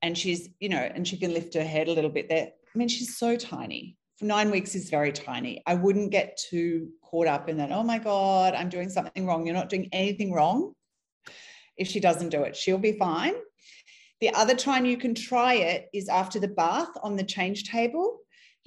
and 0.00 0.16
she's, 0.16 0.48
you 0.60 0.70
know, 0.70 0.78
and 0.78 1.06
she 1.06 1.18
can 1.18 1.34
lift 1.34 1.52
her 1.54 1.62
head 1.62 1.88
a 1.88 1.92
little 1.92 2.10
bit 2.10 2.30
there. 2.30 2.48
I 2.74 2.78
mean, 2.78 2.88
she's 2.88 3.18
so 3.18 3.36
tiny. 3.36 3.97
Nine 4.20 4.50
weeks 4.50 4.74
is 4.74 4.90
very 4.90 5.12
tiny. 5.12 5.62
I 5.66 5.74
wouldn't 5.74 6.10
get 6.10 6.38
too 6.50 6.88
caught 7.02 7.28
up 7.28 7.48
in 7.48 7.58
that, 7.58 7.70
oh 7.70 7.84
my 7.84 7.98
God, 7.98 8.54
I'm 8.54 8.68
doing 8.68 8.90
something 8.90 9.26
wrong. 9.26 9.46
You're 9.46 9.54
not 9.54 9.68
doing 9.68 9.88
anything 9.92 10.32
wrong. 10.32 10.72
If 11.76 11.88
she 11.88 12.00
doesn't 12.00 12.30
do 12.30 12.42
it, 12.42 12.56
she'll 12.56 12.78
be 12.78 12.98
fine. 12.98 13.34
The 14.20 14.34
other 14.34 14.56
time 14.56 14.84
you 14.84 14.96
can 14.96 15.14
try 15.14 15.54
it 15.54 15.86
is 15.94 16.08
after 16.08 16.40
the 16.40 16.48
bath 16.48 16.90
on 17.02 17.14
the 17.14 17.22
change 17.22 17.70
table 17.70 18.18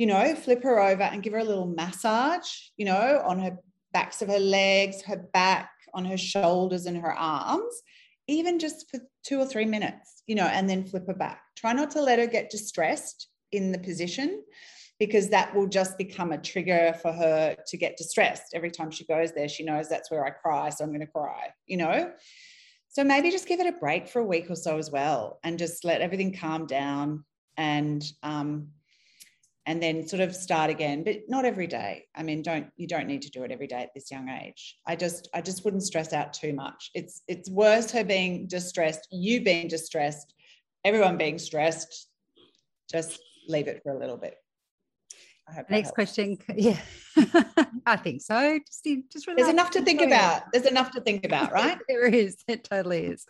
you 0.01 0.07
know, 0.07 0.33
flip 0.33 0.63
her 0.63 0.79
over 0.79 1.03
and 1.03 1.21
give 1.21 1.33
her 1.33 1.37
a 1.37 1.43
little 1.43 1.67
massage, 1.67 2.49
you 2.75 2.85
know, 2.85 3.21
on 3.23 3.37
her 3.39 3.55
backs 3.93 4.23
of 4.23 4.29
her 4.29 4.39
legs, 4.39 5.03
her 5.03 5.27
back, 5.31 5.69
on 5.93 6.05
her 6.05 6.17
shoulders 6.17 6.87
and 6.87 6.97
her 6.97 7.13
arms, 7.13 7.83
even 8.27 8.57
just 8.57 8.89
for 8.89 8.99
two 9.23 9.39
or 9.39 9.45
three 9.45 9.65
minutes, 9.65 10.23
you 10.25 10.33
know, 10.33 10.45
and 10.45 10.67
then 10.67 10.85
flip 10.85 11.05
her 11.05 11.13
back. 11.13 11.41
Try 11.55 11.73
not 11.73 11.91
to 11.91 12.01
let 12.01 12.17
her 12.17 12.25
get 12.25 12.49
distressed 12.49 13.27
in 13.51 13.71
the 13.71 13.77
position 13.77 14.41
because 15.01 15.29
that 15.29 15.55
will 15.55 15.65
just 15.65 15.97
become 15.97 16.31
a 16.31 16.37
trigger 16.37 16.93
for 17.01 17.11
her 17.11 17.55
to 17.65 17.75
get 17.75 17.97
distressed. 17.97 18.53
Every 18.53 18.69
time 18.69 18.91
she 18.91 19.03
goes 19.03 19.31
there, 19.31 19.49
she 19.49 19.63
knows 19.63 19.89
that's 19.89 20.11
where 20.11 20.23
I 20.23 20.29
cry. 20.29 20.69
So 20.69 20.83
I'm 20.83 20.91
going 20.91 20.99
to 20.99 21.07
cry, 21.07 21.47
you 21.65 21.77
know? 21.77 22.11
So 22.87 23.03
maybe 23.03 23.31
just 23.31 23.47
give 23.47 23.59
it 23.59 23.65
a 23.65 23.79
break 23.79 24.07
for 24.07 24.19
a 24.19 24.23
week 24.23 24.51
or 24.51 24.55
so 24.55 24.77
as 24.77 24.91
well 24.91 25.39
and 25.43 25.57
just 25.57 25.83
let 25.83 26.01
everything 26.01 26.31
calm 26.31 26.67
down 26.67 27.25
and 27.57 28.03
um, 28.21 28.67
and 29.65 29.81
then 29.81 30.07
sort 30.07 30.21
of 30.21 30.35
start 30.35 30.69
again 30.69 31.03
but 31.03 31.21
not 31.27 31.45
every 31.45 31.67
day 31.67 32.05
i 32.15 32.23
mean 32.23 32.41
don't 32.41 32.65
you 32.77 32.87
don't 32.87 33.05
need 33.05 33.21
to 33.21 33.29
do 33.29 33.43
it 33.43 33.51
every 33.51 33.67
day 33.67 33.83
at 33.83 33.93
this 33.93 34.09
young 34.09 34.27
age 34.27 34.75
i 34.87 34.95
just 34.95 35.29
i 35.35 35.39
just 35.39 35.63
wouldn't 35.63 35.83
stress 35.83 36.13
out 36.13 36.33
too 36.33 36.51
much 36.51 36.89
it's 36.95 37.21
it's 37.27 37.47
worse 37.47 37.91
her 37.91 38.03
being 38.03 38.47
distressed 38.47 39.07
you 39.11 39.43
being 39.43 39.67
distressed 39.67 40.33
everyone 40.83 41.15
being 41.15 41.37
stressed 41.37 42.07
just 42.91 43.19
leave 43.47 43.67
it 43.67 43.81
for 43.83 43.91
a 43.91 43.99
little 43.99 44.17
bit 44.17 44.35
Next 45.69 45.91
question. 45.91 46.37
Yeah, 46.55 46.79
I 47.85 47.97
think 47.97 48.21
so. 48.21 48.59
Just, 48.65 48.87
just 49.11 49.27
There's 49.35 49.49
enough 49.49 49.71
to 49.71 49.81
think 49.81 50.01
about. 50.01 50.43
There's 50.53 50.65
enough 50.65 50.91
to 50.91 51.01
think 51.01 51.25
about, 51.25 51.51
right? 51.53 51.77
there 51.87 52.05
is. 52.05 52.37
It 52.47 52.63
totally 52.63 53.05
is. 53.05 53.25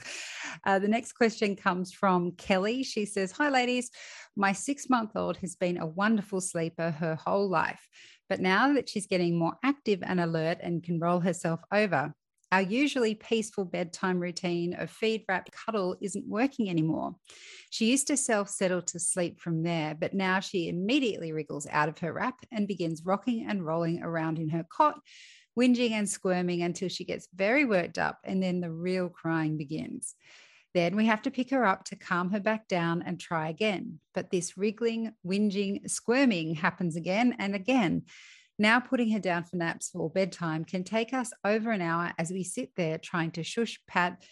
Uh, 0.65 0.79
the 0.79 0.87
next 0.87 1.13
question 1.13 1.55
comes 1.55 1.91
from 1.91 2.31
Kelly. 2.33 2.83
She 2.83 3.05
says, 3.05 3.31
Hi, 3.33 3.49
ladies. 3.49 3.89
My 4.35 4.53
six 4.53 4.89
month 4.89 5.11
old 5.15 5.37
has 5.37 5.55
been 5.55 5.77
a 5.77 5.85
wonderful 5.85 6.41
sleeper 6.41 6.91
her 6.91 7.15
whole 7.15 7.49
life. 7.49 7.87
But 8.29 8.39
now 8.39 8.73
that 8.73 8.87
she's 8.87 9.07
getting 9.07 9.37
more 9.37 9.55
active 9.63 9.99
and 10.03 10.19
alert 10.19 10.59
and 10.61 10.83
can 10.83 10.99
roll 10.99 11.19
herself 11.19 11.59
over, 11.71 12.13
our 12.51 12.61
usually 12.61 13.15
peaceful 13.15 13.65
bedtime 13.65 14.19
routine 14.19 14.73
of 14.73 14.89
feed, 14.89 15.23
wrap, 15.29 15.49
cuddle 15.51 15.95
isn't 16.01 16.27
working 16.27 16.69
anymore. 16.69 17.15
She 17.69 17.89
used 17.89 18.07
to 18.07 18.17
self 18.17 18.49
settle 18.49 18.81
to 18.83 18.99
sleep 18.99 19.39
from 19.39 19.63
there, 19.63 19.95
but 19.95 20.13
now 20.13 20.39
she 20.41 20.67
immediately 20.67 21.31
wriggles 21.31 21.67
out 21.71 21.89
of 21.89 21.99
her 21.99 22.11
wrap 22.11 22.39
and 22.51 22.67
begins 22.67 23.05
rocking 23.05 23.45
and 23.47 23.65
rolling 23.65 24.03
around 24.03 24.37
in 24.37 24.49
her 24.49 24.65
cot, 24.69 24.99
whinging 25.57 25.91
and 25.91 26.09
squirming 26.09 26.61
until 26.61 26.89
she 26.89 27.05
gets 27.05 27.27
very 27.33 27.63
worked 27.65 27.97
up, 27.97 28.19
and 28.25 28.43
then 28.43 28.59
the 28.59 28.71
real 28.71 29.07
crying 29.07 29.57
begins. 29.57 30.15
Then 30.73 30.95
we 30.95 31.05
have 31.05 31.21
to 31.23 31.31
pick 31.31 31.49
her 31.49 31.65
up 31.65 31.83
to 31.85 31.97
calm 31.97 32.31
her 32.31 32.39
back 32.39 32.67
down 32.67 33.01
and 33.01 33.19
try 33.19 33.49
again. 33.49 33.99
But 34.13 34.31
this 34.31 34.57
wriggling, 34.57 35.13
whinging, 35.25 35.89
squirming 35.89 36.55
happens 36.55 36.95
again 36.95 37.35
and 37.39 37.55
again. 37.55 38.03
Now, 38.59 38.79
putting 38.79 39.11
her 39.11 39.19
down 39.19 39.43
for 39.43 39.55
naps 39.55 39.91
or 39.93 40.09
bedtime 40.09 40.65
can 40.65 40.83
take 40.83 41.13
us 41.13 41.31
over 41.43 41.71
an 41.71 41.81
hour 41.81 42.13
as 42.17 42.31
we 42.31 42.43
sit 42.43 42.71
there 42.75 42.97
trying 42.97 43.31
to 43.31 43.43
shush 43.43 43.79
pat 43.87 44.23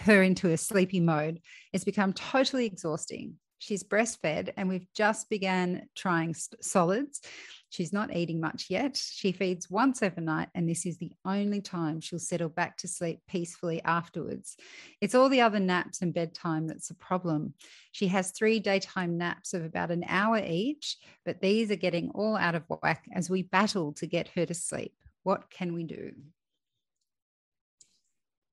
her 0.00 0.22
into 0.22 0.50
a 0.50 0.56
sleepy 0.56 1.00
mode. 1.00 1.40
It's 1.72 1.84
become 1.84 2.12
totally 2.12 2.66
exhausting. 2.66 3.36
She's 3.64 3.82
breastfed 3.82 4.52
and 4.58 4.68
we've 4.68 4.86
just 4.94 5.30
began 5.30 5.88
trying 5.94 6.34
solids. 6.60 7.22
She's 7.70 7.94
not 7.94 8.14
eating 8.14 8.38
much 8.38 8.66
yet. 8.68 8.94
She 8.94 9.32
feeds 9.32 9.70
once 9.70 10.02
overnight, 10.02 10.48
and 10.54 10.68
this 10.68 10.84
is 10.84 10.98
the 10.98 11.12
only 11.24 11.62
time 11.62 11.98
she'll 12.00 12.18
settle 12.18 12.50
back 12.50 12.76
to 12.78 12.88
sleep 12.88 13.20
peacefully 13.26 13.80
afterwards. 13.82 14.58
It's 15.00 15.14
all 15.14 15.30
the 15.30 15.40
other 15.40 15.60
naps 15.60 16.02
and 16.02 16.12
bedtime 16.12 16.66
that's 16.66 16.90
a 16.90 16.94
problem. 16.94 17.54
She 17.90 18.06
has 18.08 18.32
three 18.32 18.60
daytime 18.60 19.16
naps 19.16 19.54
of 19.54 19.64
about 19.64 19.90
an 19.90 20.04
hour 20.06 20.42
each, 20.44 20.98
but 21.24 21.40
these 21.40 21.70
are 21.70 21.76
getting 21.76 22.10
all 22.10 22.36
out 22.36 22.54
of 22.54 22.64
whack 22.68 23.06
as 23.14 23.30
we 23.30 23.42
battle 23.42 23.94
to 23.94 24.06
get 24.06 24.28
her 24.36 24.44
to 24.44 24.54
sleep. 24.54 24.92
What 25.22 25.48
can 25.50 25.72
we 25.72 25.84
do? 25.84 26.12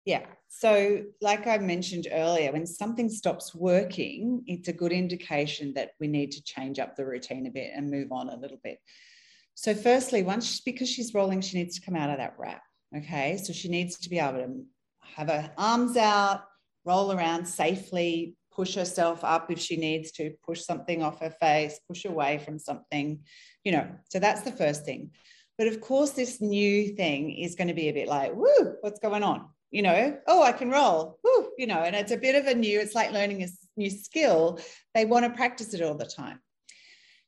Yeah. 0.06 0.26
So, 0.48 1.04
like 1.22 1.48
I 1.48 1.58
mentioned 1.60 2.08
earlier, 2.12 2.52
when 2.52 2.66
something 2.66 3.08
stops 3.08 3.54
working, 3.54 4.44
it's 4.48 4.68
a 4.68 4.74
good 4.74 4.92
indication 4.92 5.74
that 5.76 5.92
we 6.00 6.08
need 6.08 6.32
to 6.32 6.44
change 6.44 6.80
up 6.80 6.96
the 6.96 7.06
routine 7.06 7.46
a 7.46 7.52
bit 7.52 7.72
and 7.76 7.90
move 7.90 8.12
on 8.12 8.30
a 8.30 8.36
little 8.36 8.60
bit. 8.64 8.80
So, 9.54 9.74
firstly, 9.76 10.24
once 10.24 10.60
because 10.60 10.90
she's 10.90 11.14
rolling, 11.14 11.42
she 11.42 11.58
needs 11.58 11.80
to 11.80 11.86
come 11.86 11.96
out 11.96 12.10
of 12.10 12.18
that 12.18 12.36
wrap. 12.38 12.64
Okay. 12.96 13.38
So, 13.38 13.54
she 13.54 13.70
needs 13.70 13.98
to 14.00 14.10
be 14.10 14.20
able 14.20 14.40
to 14.40 14.66
have 15.16 15.28
her 15.28 15.52
arms 15.58 15.96
out, 15.98 16.44
roll 16.84 17.12
around 17.12 17.46
safely, 17.46 18.36
push 18.52 18.76
herself 18.76 19.24
up 19.24 19.52
if 19.52 19.60
she 19.60 19.78
needs 19.78 20.12
to, 20.14 20.32
push 20.44 20.62
something 20.62 21.04
off 21.04 21.22
her 21.22 21.34
face, 21.40 21.80
push 21.88 22.06
away 22.06 22.40
from 22.40 22.58
something, 22.58 23.20
you 23.64 23.72
know. 23.72 23.88
So, 24.10 24.20
that's 24.20 24.42
the 24.42 24.52
first 24.52 24.84
thing. 24.84 25.12
But 25.58 25.68
of 25.68 25.80
course, 25.80 26.12
this 26.12 26.42
new 26.42 26.90
thing 26.96 27.32
is 27.32 27.56
going 27.56 27.68
to 27.68 27.76
be 27.76 27.90
a 27.90 27.94
bit 27.94 28.08
like, 28.08 28.34
woo, 28.34 28.76
what's 28.82 29.00
going 29.00 29.22
on? 29.22 29.46
You 29.72 29.82
know, 29.82 30.18
oh, 30.28 30.44
I 30.44 30.52
can 30.52 30.70
roll, 30.70 31.18
woo, 31.24 31.50
you 31.58 31.66
know, 31.66 31.80
and 31.80 31.96
it's 31.96 32.12
a 32.12 32.18
bit 32.18 32.36
of 32.36 32.46
a 32.46 32.54
new, 32.54 32.80
it's 32.80 32.94
like 32.94 33.12
learning 33.12 33.42
a 33.44 33.48
new 33.78 33.90
skill. 33.90 34.60
They 34.94 35.06
want 35.06 35.26
to 35.26 35.32
practice 35.32 35.74
it 35.74 35.82
all 35.82 35.96
the 35.96 36.06
time. 36.06 36.42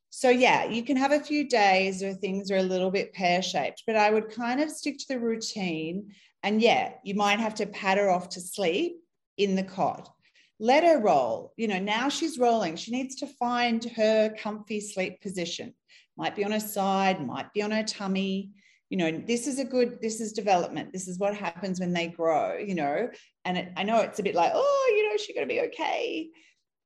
So, 0.09 0.29
yeah, 0.29 0.65
you 0.65 0.83
can 0.83 0.97
have 0.97 1.11
a 1.11 1.19
few 1.19 1.47
days 1.47 2.01
where 2.01 2.13
things 2.13 2.51
are 2.51 2.57
a 2.57 2.63
little 2.63 2.91
bit 2.91 3.13
pear 3.13 3.41
shaped, 3.41 3.83
but 3.87 3.95
I 3.95 4.11
would 4.11 4.29
kind 4.29 4.61
of 4.61 4.69
stick 4.69 4.99
to 4.99 5.07
the 5.07 5.19
routine. 5.19 6.13
And 6.43 6.61
yeah, 6.61 6.91
you 7.03 7.15
might 7.15 7.39
have 7.39 7.55
to 7.55 7.65
pat 7.65 7.97
her 7.97 8.11
off 8.11 8.29
to 8.29 8.41
sleep 8.41 8.97
in 9.37 9.55
the 9.55 9.63
cot. 9.63 10.13
Let 10.59 10.83
her 10.83 10.99
roll. 10.99 11.53
You 11.57 11.67
know, 11.67 11.79
now 11.79 12.09
she's 12.09 12.37
rolling. 12.37 12.75
She 12.75 12.91
needs 12.91 13.15
to 13.15 13.27
find 13.27 13.83
her 13.95 14.35
comfy 14.37 14.81
sleep 14.81 15.21
position. 15.21 15.73
Might 16.15 16.35
be 16.35 16.45
on 16.45 16.51
her 16.51 16.59
side, 16.59 17.25
might 17.25 17.51
be 17.53 17.63
on 17.63 17.71
her 17.71 17.83
tummy. 17.83 18.51
You 18.89 18.97
know, 18.97 19.23
this 19.25 19.47
is 19.47 19.59
a 19.59 19.65
good, 19.65 19.99
this 20.01 20.21
is 20.21 20.33
development. 20.33 20.93
This 20.93 21.07
is 21.07 21.17
what 21.17 21.35
happens 21.35 21.79
when 21.79 21.93
they 21.93 22.07
grow, 22.07 22.57
you 22.57 22.75
know. 22.75 23.09
And 23.45 23.57
it, 23.57 23.71
I 23.75 23.83
know 23.83 24.01
it's 24.01 24.19
a 24.19 24.23
bit 24.23 24.35
like, 24.35 24.51
oh, 24.53 24.93
you 24.95 25.09
know, 25.09 25.17
she's 25.17 25.35
going 25.35 25.47
to 25.47 25.53
be 25.53 25.61
okay. 25.61 26.29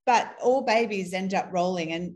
But 0.06 0.36
all 0.42 0.62
babies 0.62 1.14
end 1.14 1.34
up 1.34 1.50
rolling. 1.52 1.92
And 1.92 2.16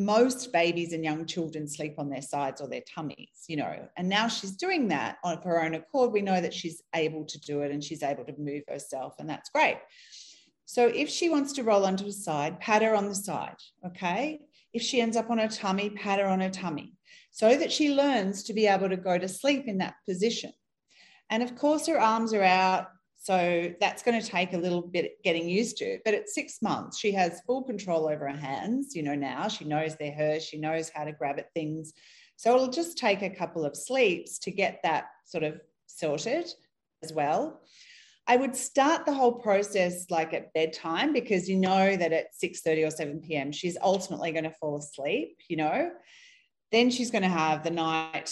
most 0.00 0.50
babies 0.52 0.94
and 0.94 1.04
young 1.04 1.26
children 1.26 1.68
sleep 1.68 1.94
on 1.98 2.08
their 2.08 2.22
sides 2.22 2.60
or 2.60 2.68
their 2.68 2.82
tummies, 2.92 3.44
you 3.48 3.56
know, 3.56 3.86
and 3.98 4.08
now 4.08 4.28
she's 4.28 4.52
doing 4.52 4.88
that 4.88 5.18
on 5.22 5.36
her 5.42 5.62
own 5.62 5.74
accord. 5.74 6.10
We 6.10 6.22
know 6.22 6.40
that 6.40 6.54
she's 6.54 6.82
able 6.94 7.26
to 7.26 7.38
do 7.40 7.60
it 7.60 7.70
and 7.70 7.84
she's 7.84 8.02
able 8.02 8.24
to 8.24 8.34
move 8.38 8.62
herself, 8.66 9.16
and 9.18 9.28
that's 9.28 9.50
great. 9.50 9.76
So 10.64 10.86
if 10.86 11.10
she 11.10 11.28
wants 11.28 11.52
to 11.54 11.64
roll 11.64 11.84
onto 11.84 12.04
the 12.04 12.12
side, 12.12 12.60
pat 12.60 12.80
her 12.80 12.94
on 12.94 13.08
the 13.08 13.14
side, 13.14 13.56
okay? 13.86 14.40
If 14.72 14.82
she 14.82 15.00
ends 15.00 15.16
up 15.16 15.28
on 15.28 15.38
her 15.38 15.48
tummy, 15.48 15.90
pat 15.90 16.18
her 16.18 16.26
on 16.26 16.40
her 16.40 16.50
tummy 16.50 16.94
so 17.30 17.56
that 17.56 17.72
she 17.72 17.94
learns 17.94 18.42
to 18.44 18.52
be 18.52 18.66
able 18.66 18.88
to 18.88 18.96
go 18.96 19.18
to 19.18 19.28
sleep 19.28 19.66
in 19.66 19.78
that 19.78 19.94
position. 20.08 20.52
And 21.30 21.42
of 21.42 21.56
course, 21.56 21.86
her 21.86 22.00
arms 22.00 22.34
are 22.34 22.42
out, 22.42 22.88
so 23.16 23.72
that's 23.80 24.02
going 24.02 24.20
to 24.20 24.26
take 24.26 24.54
a 24.54 24.58
little 24.58 24.82
bit 24.82 25.22
getting 25.22 25.48
used 25.48 25.76
to. 25.78 25.98
But 26.04 26.14
at 26.14 26.28
six 26.28 26.62
months, 26.62 26.98
she 26.98 27.12
has 27.12 27.42
full 27.46 27.62
control 27.62 28.08
over 28.08 28.28
her 28.28 28.36
hands. 28.36 28.96
You 28.96 29.02
know, 29.02 29.14
now 29.14 29.48
she 29.48 29.64
knows 29.64 29.94
they're 29.94 30.12
hers, 30.12 30.44
she 30.44 30.58
knows 30.58 30.88
how 30.88 31.04
to 31.04 31.12
grab 31.12 31.38
at 31.38 31.52
things. 31.52 31.92
So 32.36 32.54
it'll 32.54 32.70
just 32.70 32.96
take 32.96 33.22
a 33.22 33.28
couple 33.28 33.64
of 33.64 33.76
sleeps 33.76 34.38
to 34.40 34.50
get 34.50 34.80
that 34.82 35.08
sort 35.26 35.44
of 35.44 35.60
sorted 35.86 36.50
as 37.02 37.12
well. 37.12 37.60
I 38.26 38.36
would 38.36 38.56
start 38.56 39.06
the 39.06 39.12
whole 39.12 39.32
process 39.32 40.06
like 40.08 40.32
at 40.32 40.52
bedtime 40.54 41.12
because 41.12 41.48
you 41.48 41.56
know 41.56 41.96
that 41.96 42.12
at 42.12 42.28
6:30 42.42 42.86
or 42.86 42.90
7 42.90 43.20
p.m. 43.20 43.52
she's 43.52 43.76
ultimately 43.82 44.32
going 44.32 44.44
to 44.44 44.54
fall 44.60 44.78
asleep, 44.78 45.36
you 45.48 45.56
know. 45.56 45.90
Then 46.72 46.90
she's 46.90 47.10
going 47.10 47.22
to 47.22 47.28
have 47.28 47.64
the 47.64 47.70
night 47.70 48.30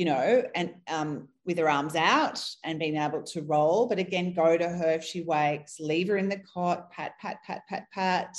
you 0.00 0.06
know, 0.06 0.42
and 0.54 0.74
um, 0.88 1.28
with 1.44 1.58
her 1.58 1.68
arms 1.68 1.94
out 1.94 2.42
and 2.64 2.78
being 2.78 2.96
able 2.96 3.22
to 3.22 3.42
roll. 3.42 3.86
But 3.86 3.98
again, 3.98 4.32
go 4.32 4.56
to 4.56 4.66
her 4.66 4.92
if 4.92 5.04
she 5.04 5.20
wakes, 5.20 5.78
leave 5.78 6.08
her 6.08 6.16
in 6.16 6.30
the 6.30 6.38
cot, 6.38 6.90
pat, 6.90 7.18
pat, 7.20 7.38
pat, 7.46 7.62
pat, 7.68 7.84
pat, 7.92 8.34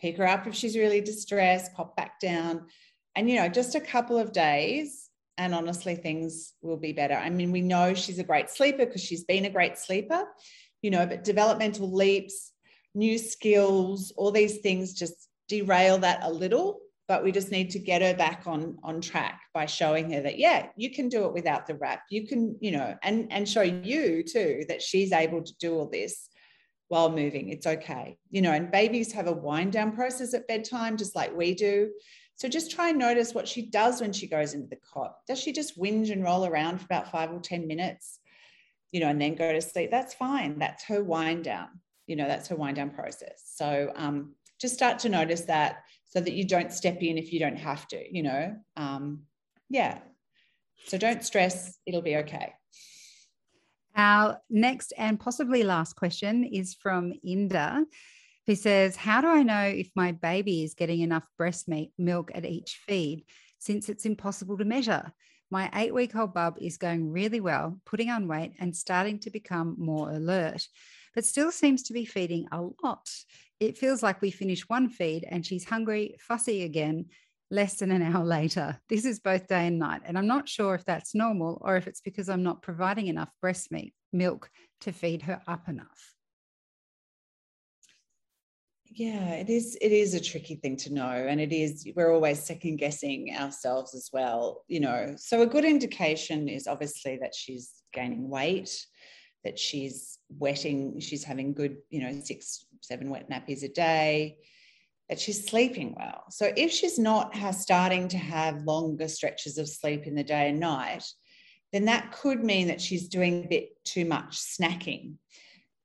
pick 0.00 0.16
her 0.16 0.26
up 0.26 0.46
if 0.46 0.54
she's 0.54 0.76
really 0.76 1.00
distressed, 1.00 1.72
pop 1.74 1.96
back 1.96 2.18
down. 2.18 2.66
And, 3.14 3.30
you 3.30 3.36
know, 3.36 3.48
just 3.48 3.74
a 3.74 3.80
couple 3.80 4.18
of 4.18 4.32
days. 4.32 5.08
And 5.36 5.54
honestly, 5.54 5.94
things 5.94 6.54
will 6.62 6.76
be 6.76 6.92
better. 6.92 7.14
I 7.14 7.30
mean, 7.30 7.52
we 7.52 7.60
know 7.60 7.94
she's 7.94 8.18
a 8.18 8.24
great 8.24 8.50
sleeper 8.50 8.84
because 8.84 9.04
she's 9.04 9.22
been 9.22 9.44
a 9.44 9.50
great 9.50 9.78
sleeper, 9.78 10.24
you 10.82 10.90
know, 10.90 11.06
but 11.06 11.22
developmental 11.22 11.92
leaps, 11.92 12.50
new 12.92 13.18
skills, 13.18 14.12
all 14.16 14.32
these 14.32 14.58
things 14.58 14.94
just 14.94 15.28
derail 15.46 15.98
that 15.98 16.24
a 16.24 16.32
little 16.32 16.80
but 17.08 17.24
we 17.24 17.32
just 17.32 17.50
need 17.50 17.70
to 17.70 17.78
get 17.78 18.02
her 18.02 18.14
back 18.14 18.42
on 18.46 18.78
on 18.82 19.00
track 19.00 19.40
by 19.54 19.66
showing 19.66 20.12
her 20.12 20.20
that 20.20 20.38
yeah 20.38 20.68
you 20.76 20.90
can 20.90 21.08
do 21.08 21.24
it 21.24 21.32
without 21.32 21.66
the 21.66 21.74
wrap 21.76 22.02
you 22.10 22.26
can 22.26 22.56
you 22.60 22.70
know 22.70 22.94
and 23.02 23.26
and 23.32 23.48
show 23.48 23.62
you 23.62 24.22
too 24.22 24.62
that 24.68 24.82
she's 24.82 25.12
able 25.12 25.42
to 25.42 25.52
do 25.58 25.74
all 25.74 25.88
this 25.88 26.28
while 26.88 27.10
moving. 27.10 27.50
It's 27.50 27.66
okay. 27.66 28.16
You 28.30 28.42
know 28.42 28.52
and 28.52 28.70
babies 28.70 29.12
have 29.12 29.26
a 29.26 29.32
wind 29.32 29.72
down 29.72 29.92
process 29.92 30.34
at 30.34 30.48
bedtime 30.48 30.96
just 30.96 31.14
like 31.14 31.36
we 31.36 31.54
do. 31.54 31.90
So 32.36 32.48
just 32.48 32.70
try 32.70 32.90
and 32.90 32.98
notice 32.98 33.34
what 33.34 33.48
she 33.48 33.66
does 33.66 34.00
when 34.00 34.12
she 34.12 34.28
goes 34.28 34.54
into 34.54 34.68
the 34.68 34.78
cot. 34.92 35.16
Does 35.26 35.40
she 35.40 35.52
just 35.52 35.78
whinge 35.78 36.10
and 36.10 36.22
roll 36.22 36.46
around 36.46 36.78
for 36.78 36.84
about 36.84 37.10
five 37.10 37.32
or 37.32 37.40
ten 37.40 37.66
minutes 37.66 38.20
you 38.92 39.00
know 39.00 39.08
and 39.08 39.20
then 39.20 39.34
go 39.34 39.52
to 39.52 39.60
sleep? 39.60 39.90
That's 39.90 40.14
fine. 40.14 40.58
That's 40.58 40.84
her 40.84 41.02
wind 41.02 41.44
down. 41.44 41.68
You 42.06 42.16
know 42.16 42.26
that's 42.26 42.48
her 42.48 42.56
wind 42.56 42.76
down 42.76 42.90
process. 42.90 43.42
So 43.54 43.92
um, 43.94 44.34
just 44.60 44.74
start 44.74 44.98
to 45.00 45.08
notice 45.08 45.42
that 45.42 45.82
so 46.08 46.20
that 46.20 46.32
you 46.32 46.44
don't 46.44 46.72
step 46.72 47.02
in 47.02 47.18
if 47.18 47.32
you 47.32 47.38
don't 47.38 47.58
have 47.58 47.86
to, 47.88 48.02
you 48.10 48.22
know? 48.22 48.56
Um, 48.76 49.24
yeah. 49.68 49.98
So 50.86 50.98
don't 50.98 51.24
stress, 51.24 51.78
it'll 51.86 52.02
be 52.02 52.16
okay. 52.16 52.54
Our 53.94 54.38
next 54.48 54.92
and 54.96 55.18
possibly 55.18 55.64
last 55.64 55.96
question 55.96 56.44
is 56.44 56.74
from 56.74 57.12
Inda, 57.26 57.84
who 58.46 58.54
says, 58.54 58.96
How 58.96 59.20
do 59.20 59.28
I 59.28 59.42
know 59.42 59.62
if 59.62 59.90
my 59.94 60.12
baby 60.12 60.62
is 60.62 60.74
getting 60.74 61.00
enough 61.00 61.26
breast 61.36 61.68
milk 61.98 62.30
at 62.34 62.46
each 62.46 62.80
feed 62.86 63.24
since 63.58 63.88
it's 63.88 64.06
impossible 64.06 64.56
to 64.58 64.64
measure? 64.64 65.12
My 65.50 65.70
eight 65.74 65.92
week 65.92 66.14
old 66.14 66.32
bub 66.32 66.58
is 66.60 66.76
going 66.76 67.10
really 67.10 67.40
well, 67.40 67.80
putting 67.84 68.10
on 68.10 68.28
weight 68.28 68.52
and 68.58 68.74
starting 68.74 69.18
to 69.20 69.30
become 69.30 69.76
more 69.78 70.10
alert, 70.10 70.66
but 71.18 71.24
still 71.24 71.50
seems 71.50 71.82
to 71.82 71.92
be 71.92 72.04
feeding 72.04 72.46
a 72.52 72.62
lot 72.84 73.10
it 73.60 73.76
feels 73.76 74.02
like 74.02 74.20
we 74.20 74.30
finish 74.30 74.68
one 74.68 74.88
feed 74.88 75.26
and 75.28 75.44
she's 75.44 75.64
hungry, 75.64 76.16
fussy 76.20 76.62
again, 76.62 77.06
less 77.50 77.78
than 77.78 77.90
an 77.90 78.02
hour 78.14 78.24
later. 78.24 78.78
This 78.88 79.04
is 79.04 79.18
both 79.18 79.48
day 79.48 79.66
and 79.66 79.78
night. 79.78 80.02
And 80.04 80.16
I'm 80.16 80.26
not 80.26 80.48
sure 80.48 80.74
if 80.74 80.84
that's 80.84 81.14
normal 81.14 81.58
or 81.60 81.76
if 81.76 81.86
it's 81.86 82.00
because 82.00 82.28
I'm 82.28 82.42
not 82.42 82.62
providing 82.62 83.08
enough 83.08 83.30
breast 83.40 83.68
milk 84.12 84.50
to 84.82 84.92
feed 84.92 85.22
her 85.22 85.42
up 85.46 85.68
enough. 85.68 86.14
yeah 88.90 89.34
it 89.34 89.50
is 89.50 89.76
it 89.82 89.92
is 89.92 90.14
a 90.14 90.20
tricky 90.20 90.54
thing 90.54 90.74
to 90.74 90.92
know 90.92 91.26
and 91.28 91.40
it 91.40 91.52
is 91.52 91.86
we're 91.94 92.12
always 92.12 92.42
second 92.42 92.76
guessing 92.76 93.32
ourselves 93.36 93.94
as 93.94 94.08
well 94.14 94.64
you 94.66 94.80
know 94.80 95.14
so 95.16 95.42
a 95.42 95.46
good 95.46 95.64
indication 95.64 96.48
is 96.48 96.66
obviously 96.66 97.18
that 97.20 97.34
she's 97.34 97.82
gaining 97.92 98.30
weight 98.30 98.86
that 99.48 99.58
she's 99.58 100.18
wetting 100.38 101.00
she's 101.00 101.24
having 101.24 101.54
good 101.54 101.78
you 101.88 102.02
know 102.02 102.20
six 102.22 102.66
seven 102.82 103.08
wet 103.08 103.30
nappies 103.30 103.62
a 103.62 103.68
day 103.68 104.36
that 105.08 105.18
she's 105.18 105.46
sleeping 105.46 105.94
well. 105.96 106.24
So 106.28 106.52
if 106.54 106.70
she's 106.70 106.98
not 106.98 107.34
starting 107.54 108.08
to 108.08 108.18
have 108.18 108.64
longer 108.64 109.08
stretches 109.08 109.56
of 109.56 109.66
sleep 109.66 110.06
in 110.06 110.14
the 110.14 110.22
day 110.22 110.50
and 110.50 110.60
night 110.60 111.02
then 111.72 111.86
that 111.86 112.12
could 112.12 112.44
mean 112.44 112.68
that 112.68 112.80
she's 112.80 113.08
doing 113.08 113.44
a 113.44 113.48
bit 113.48 113.70
too 113.84 114.04
much 114.04 114.36
snacking. 114.36 115.14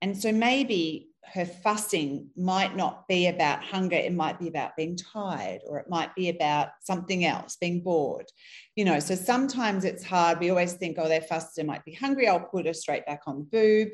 And 0.01 0.17
so 0.17 0.33
maybe 0.33 1.09
her 1.33 1.45
fussing 1.45 2.29
might 2.35 2.75
not 2.75 3.07
be 3.07 3.27
about 3.27 3.63
hunger 3.63 3.95
it 3.95 4.13
might 4.13 4.39
be 4.39 4.47
about 4.47 4.75
being 4.75 4.95
tired 4.95 5.61
or 5.67 5.79
it 5.79 5.89
might 5.89 6.13
be 6.15 6.29
about 6.29 6.69
something 6.81 7.25
else 7.25 7.55
being 7.55 7.81
bored 7.81 8.25
you 8.75 8.85
know 8.85 8.99
so 8.99 9.15
sometimes 9.15 9.85
it's 9.85 10.03
hard. 10.03 10.39
We 10.39 10.49
always 10.49 10.73
think 10.73 10.97
oh 10.99 11.07
they're 11.07 11.21
fussed 11.21 11.55
they 11.55 11.63
might 11.63 11.85
be 11.85 11.93
hungry 11.93 12.27
i'll 12.27 12.39
put 12.39 12.65
her 12.65 12.73
straight 12.73 13.05
back 13.05 13.21
on 13.27 13.39
the 13.39 13.45
boob 13.45 13.89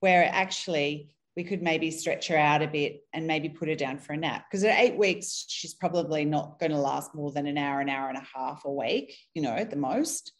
where 0.00 0.28
actually 0.30 1.10
we 1.36 1.44
could 1.44 1.62
maybe 1.62 1.90
stretch 1.90 2.28
her 2.28 2.36
out 2.36 2.62
a 2.62 2.66
bit 2.66 3.02
and 3.12 3.26
maybe 3.26 3.48
put 3.48 3.68
her 3.68 3.74
down 3.74 3.98
for 3.98 4.14
a 4.14 4.16
nap 4.16 4.46
because 4.50 4.64
at 4.64 4.78
eight 4.78 4.96
weeks 4.96 5.44
she's 5.48 5.74
probably 5.74 6.24
not 6.24 6.58
going 6.58 6.72
to 6.72 6.78
last 6.78 7.14
more 7.14 7.30
than 7.30 7.46
an 7.46 7.58
hour 7.58 7.80
an 7.80 7.88
hour 7.88 8.08
and 8.08 8.18
a 8.18 8.26
half 8.34 8.64
a 8.64 8.72
week 8.72 9.16
you 9.34 9.42
know 9.42 9.52
at 9.52 9.70
the 9.70 9.76
most. 9.76 10.32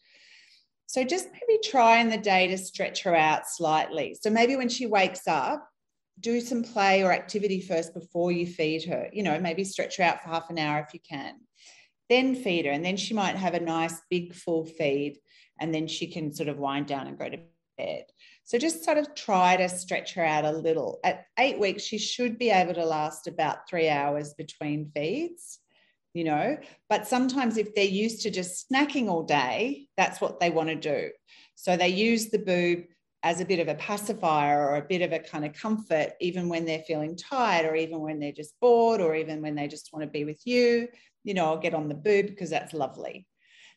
So 0.89 1.03
just 1.03 1.29
maybe 1.33 1.61
try 1.65 1.99
in 1.99 2.09
the 2.09 2.17
day 2.17 2.47
to 2.47 2.57
stretch 2.57 3.03
her 3.03 3.15
out 3.15 3.49
slightly. 3.49 4.17
So 4.21 4.31
maybe 4.31 4.57
when 4.57 4.69
she 4.69 4.87
wakes 4.87 5.27
up 5.27 5.69
do 6.21 6.41
some 6.41 6.63
play 6.63 7.03
or 7.03 7.13
activity 7.13 7.61
first 7.61 7.95
before 7.95 8.33
you 8.33 8.47
feed 8.47 8.85
her. 8.85 9.09
You 9.13 9.23
know, 9.23 9.39
maybe 9.39 9.65
stretch 9.65 9.97
her 9.99 10.05
out 10.05 10.23
for 10.23 10.29
half 10.29 10.51
an 10.51 10.59
hour 10.59 10.81
if 10.81 10.95
you 10.95 11.01
can. 11.09 11.35
Then 12.09 12.35
feed 12.35 12.67
her, 12.67 12.71
and 12.71 12.85
then 12.85 12.97
she 12.97 13.15
might 13.15 13.37
have 13.37 13.55
a 13.55 13.61
nice 13.61 14.01
big 14.11 14.33
full 14.35 14.65
feed, 14.65 15.19
and 15.61 15.75
then 15.75 15.89
she 15.89 16.07
can 16.07 16.33
sort 16.33 16.49
of 16.49 16.59
wind 16.59 16.87
down 16.87 17.07
and 17.07 17.19
go 17.19 17.29
to 17.29 17.39
bed. 17.77 18.05
So 18.45 18.59
just 18.59 18.85
sort 18.85 18.99
of 18.99 19.15
try 19.15 19.57
to 19.57 19.69
stretch 19.69 20.15
her 20.15 20.25
out 20.25 20.45
a 20.45 20.53
little. 20.53 21.01
At 21.05 21.25
eight 21.39 21.59
weeks, 21.59 21.83
she 21.83 21.99
should 21.99 22.39
be 22.39 22.51
able 22.51 22.75
to 22.75 22.85
last 22.85 23.27
about 23.27 23.69
three 23.69 23.89
hours 23.89 24.35
between 24.35 24.93
feeds, 24.95 25.59
you 26.15 26.25
know. 26.25 26.57
But 26.89 27.09
sometimes 27.09 27.57
if 27.57 27.75
they're 27.75 27.85
used 27.85 28.23
to 28.23 28.31
just 28.31 28.71
snacking 28.71 29.09
all 29.09 29.25
day, 29.25 29.89
that's 29.97 30.21
what 30.21 30.39
they 30.39 30.51
want 30.51 30.69
to 30.69 30.77
do. 30.77 31.11
So 31.57 31.77
they 31.77 31.89
use 31.89 32.27
the 32.27 32.39
boob 32.39 32.85
as 33.27 33.41
a 33.41 33.45
bit 33.45 33.59
of 33.59 33.67
a 33.67 33.75
pacifier 33.75 34.69
or 34.69 34.77
a 34.77 34.83
bit 34.83 35.03
of 35.03 35.11
a 35.13 35.19
kind 35.19 35.45
of 35.45 35.53
comfort, 35.53 36.13
even 36.21 36.49
when 36.49 36.65
they're 36.65 36.85
feeling 36.87 37.17
tired 37.17 37.67
or 37.67 37.75
even 37.75 37.99
when 37.99 38.21
they're 38.21 38.31
just 38.31 38.55
bored 38.61 39.01
or 39.01 39.17
even 39.17 39.43
when 39.43 39.57
they 39.57 39.67
just 39.67 39.93
want 39.93 40.05
to 40.05 40.09
be 40.09 40.25
with 40.25 40.41
you. 40.47 40.87
You 41.25 41.35
know, 41.35 41.47
I'll 41.47 41.59
get 41.59 41.75
on 41.75 41.89
the 41.89 41.95
boob 41.97 42.29
because 42.29 42.51
that's 42.51 42.73
lovely. 42.73 43.27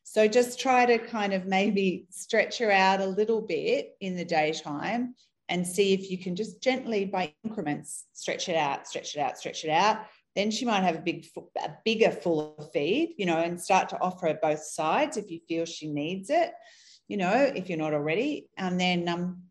So 0.03 0.27
just 0.27 0.59
try 0.59 0.85
to 0.85 0.99
kind 0.99 1.33
of 1.33 1.47
maybe 1.47 2.05
stretch 2.11 2.59
her 2.59 2.69
out 2.69 3.01
a 3.01 3.07
little 3.07 3.41
bit 3.41 3.95
in 3.99 4.15
the 4.15 4.23
daytime 4.23 5.15
and 5.49 5.65
see 5.65 5.93
if 5.93 6.11
you 6.11 6.19
can 6.19 6.35
just 6.35 6.61
gently 6.61 7.05
by 7.05 7.33
increments 7.43 8.05
stretch 8.13 8.49
it 8.49 8.55
out, 8.55 8.87
stretch 8.87 9.15
it 9.15 9.19
out, 9.19 9.39
stretch 9.39 9.63
it 9.65 9.71
out. 9.71 10.05
Then 10.35 10.51
she 10.51 10.63
might 10.63 10.83
have 10.83 10.95
a 10.95 11.01
big, 11.01 11.25
a 11.57 11.71
bigger 11.83 12.11
full 12.11 12.69
feed, 12.71 13.15
you 13.17 13.25
know, 13.25 13.39
and 13.39 13.59
start 13.59 13.89
to 13.89 13.99
offer 13.99 14.27
her 14.27 14.39
both 14.39 14.63
sides 14.63 15.17
if 15.17 15.31
you 15.31 15.39
feel 15.47 15.65
she 15.65 15.87
needs 15.87 16.29
it 16.29 16.51
you 17.09 17.17
know, 17.17 17.51
if 17.53 17.67
you're 17.67 17.77
not 17.77 17.93
already. 17.93 18.47
And 18.55 18.79
then 18.79 19.09
um, 19.09 19.43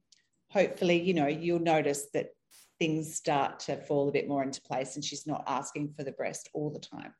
hopefully, 0.50 1.02
you 1.02 1.12
know, 1.12 1.26
you'll 1.26 1.58
notice 1.58 2.06
that 2.14 2.30
things 2.78 3.16
start 3.16 3.58
to 3.58 3.76
fall 3.76 4.08
a 4.08 4.12
bit 4.12 4.28
more 4.28 4.42
into 4.42 4.62
place 4.62 4.94
and 4.94 5.04
she's 5.04 5.26
not 5.26 5.42
asking 5.46 5.92
for 5.96 6.04
the 6.04 6.12
breast 6.12 6.48
all 6.54 6.70
the 6.70 6.78
time. 6.78 7.12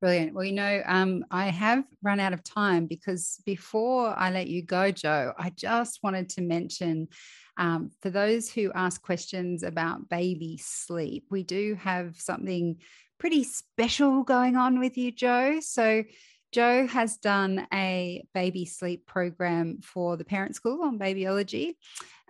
Brilliant. 0.00 0.34
Well, 0.34 0.44
you 0.44 0.52
know, 0.52 0.82
um, 0.86 1.24
I 1.30 1.46
have 1.46 1.84
run 2.02 2.20
out 2.20 2.32
of 2.32 2.44
time 2.44 2.86
because 2.86 3.40
before 3.44 4.14
I 4.16 4.30
let 4.30 4.46
you 4.46 4.62
go, 4.62 4.90
Jo, 4.90 5.32
I 5.36 5.50
just 5.50 6.00
wanted 6.02 6.28
to 6.30 6.42
mention 6.42 7.08
um, 7.56 7.90
for 8.02 8.10
those 8.10 8.50
who 8.50 8.70
ask 8.74 9.02
questions 9.02 9.62
about 9.62 10.08
baby 10.08 10.58
sleep, 10.62 11.26
we 11.30 11.42
do 11.42 11.74
have 11.76 12.16
something 12.16 12.76
pretty 13.18 13.44
special 13.44 14.22
going 14.22 14.56
on 14.56 14.78
with 14.78 14.96
you, 14.98 15.10
Jo. 15.10 15.58
So 15.60 16.04
Jo 16.54 16.86
has 16.86 17.16
done 17.16 17.66
a 17.74 18.24
baby 18.32 18.64
sleep 18.64 19.06
program 19.06 19.80
for 19.82 20.16
the 20.16 20.24
parent 20.24 20.54
school 20.54 20.84
on 20.84 21.00
babyology, 21.00 21.72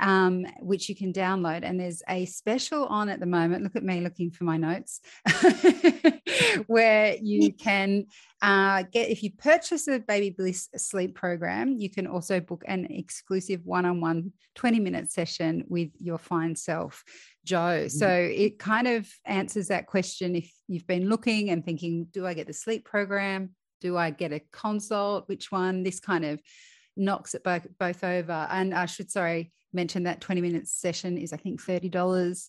um, 0.00 0.46
which 0.60 0.88
you 0.88 0.96
can 0.96 1.12
download. 1.12 1.62
And 1.62 1.78
there's 1.78 2.02
a 2.08 2.24
special 2.24 2.86
on 2.86 3.10
at 3.10 3.20
the 3.20 3.26
moment. 3.26 3.64
Look 3.64 3.76
at 3.76 3.84
me 3.84 4.00
looking 4.00 4.30
for 4.30 4.44
my 4.44 4.56
notes, 4.56 5.02
where 6.68 7.16
you 7.20 7.52
can 7.58 8.06
uh, 8.40 8.84
get, 8.90 9.10
if 9.10 9.22
you 9.22 9.30
purchase 9.32 9.88
a 9.88 9.98
baby 9.98 10.30
bliss 10.30 10.70
sleep 10.74 11.14
program, 11.14 11.76
you 11.78 11.90
can 11.90 12.06
also 12.06 12.40
book 12.40 12.64
an 12.66 12.86
exclusive 12.86 13.60
one 13.66 13.84
on 13.84 14.00
one 14.00 14.32
20 14.54 14.80
minute 14.80 15.12
session 15.12 15.64
with 15.68 15.90
your 15.98 16.16
fine 16.16 16.56
self. 16.56 17.04
Jo. 17.44 17.58
Mm-hmm. 17.58 17.88
So 17.88 18.08
it 18.08 18.58
kind 18.58 18.88
of 18.88 19.06
answers 19.26 19.68
that 19.68 19.86
question 19.86 20.34
if 20.34 20.50
you've 20.66 20.86
been 20.86 21.10
looking 21.10 21.50
and 21.50 21.62
thinking, 21.62 22.06
do 22.10 22.26
I 22.26 22.32
get 22.32 22.46
the 22.46 22.54
sleep 22.54 22.86
program? 22.86 23.50
Do 23.84 23.98
I 23.98 24.08
get 24.08 24.32
a 24.32 24.40
consult? 24.50 25.28
Which 25.28 25.52
one? 25.52 25.82
This 25.82 26.00
kind 26.00 26.24
of 26.24 26.40
knocks 26.96 27.34
it 27.34 27.44
both, 27.44 27.66
both 27.78 28.02
over. 28.02 28.48
And 28.50 28.72
I 28.72 28.86
should, 28.86 29.10
sorry, 29.10 29.52
mention 29.74 30.04
that 30.04 30.22
20 30.22 30.40
minutes 30.40 30.72
session 30.72 31.18
is, 31.18 31.34
I 31.34 31.36
think, 31.36 31.62
$30, 31.62 32.48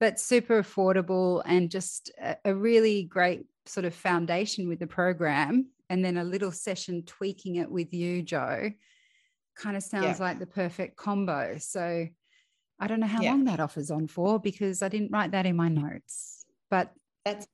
but 0.00 0.18
super 0.18 0.60
affordable 0.60 1.42
and 1.46 1.70
just 1.70 2.10
a, 2.20 2.36
a 2.44 2.54
really 2.54 3.04
great 3.04 3.46
sort 3.66 3.86
of 3.86 3.94
foundation 3.94 4.68
with 4.68 4.80
the 4.80 4.88
program. 4.88 5.70
And 5.88 6.04
then 6.04 6.16
a 6.16 6.24
little 6.24 6.50
session 6.50 7.04
tweaking 7.04 7.56
it 7.56 7.70
with 7.70 7.94
you, 7.94 8.22
Jo, 8.22 8.72
kind 9.54 9.76
of 9.76 9.82
sounds 9.84 10.18
yeah. 10.18 10.26
like 10.26 10.40
the 10.40 10.46
perfect 10.46 10.96
combo. 10.96 11.56
So 11.58 12.08
I 12.80 12.86
don't 12.88 12.98
know 12.98 13.06
how 13.06 13.22
yeah. 13.22 13.30
long 13.30 13.44
that 13.44 13.60
offers 13.60 13.92
on 13.92 14.08
for 14.08 14.40
because 14.40 14.82
I 14.82 14.88
didn't 14.88 15.12
write 15.12 15.30
that 15.30 15.46
in 15.46 15.54
my 15.54 15.68
notes. 15.68 16.44
But 16.68 16.92
that's 17.24 17.46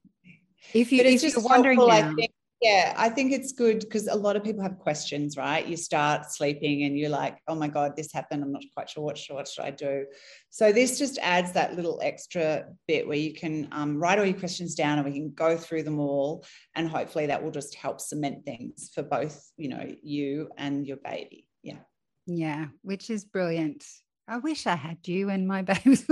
if 0.72 0.92
you 0.92 1.02
if 1.02 1.22
you're 1.22 1.42
wondering 1.42 1.78
now, 1.78 2.14
yeah, 2.60 2.92
I 2.96 3.08
think 3.08 3.32
it's 3.32 3.52
good 3.52 3.80
because 3.80 4.06
a 4.06 4.14
lot 4.14 4.36
of 4.36 4.44
people 4.44 4.62
have 4.62 4.78
questions, 4.78 5.36
right? 5.38 5.66
You 5.66 5.78
start 5.78 6.30
sleeping 6.30 6.82
and 6.82 6.98
you're 6.98 7.08
like, 7.08 7.38
oh 7.48 7.54
my 7.54 7.68
God, 7.68 7.96
this 7.96 8.12
happened. 8.12 8.42
I'm 8.42 8.52
not 8.52 8.62
quite 8.74 8.90
sure 8.90 9.02
what, 9.02 9.16
should, 9.16 9.34
what 9.34 9.48
should 9.48 9.64
I 9.64 9.70
do. 9.70 10.04
So 10.50 10.70
this 10.70 10.98
just 10.98 11.18
adds 11.22 11.52
that 11.52 11.74
little 11.74 11.98
extra 12.02 12.66
bit 12.86 13.08
where 13.08 13.16
you 13.16 13.32
can 13.32 13.68
um, 13.72 13.96
write 13.96 14.18
all 14.18 14.26
your 14.26 14.38
questions 14.38 14.74
down 14.74 14.98
and 14.98 15.06
we 15.06 15.14
can 15.14 15.32
go 15.32 15.56
through 15.56 15.84
them 15.84 15.98
all. 15.98 16.44
And 16.74 16.86
hopefully 16.86 17.26
that 17.26 17.42
will 17.42 17.50
just 17.50 17.74
help 17.74 17.98
cement 17.98 18.44
things 18.44 18.90
for 18.94 19.02
both, 19.02 19.50
you 19.56 19.70
know, 19.70 19.94
you 20.02 20.50
and 20.58 20.86
your 20.86 20.98
baby. 20.98 21.46
Yeah. 21.62 21.78
Yeah, 22.26 22.66
which 22.82 23.08
is 23.08 23.24
brilliant. 23.24 23.84
I 24.28 24.36
wish 24.36 24.66
I 24.66 24.76
had 24.76 24.98
you 25.06 25.30
and 25.30 25.48
my 25.48 25.62
babies 25.62 26.06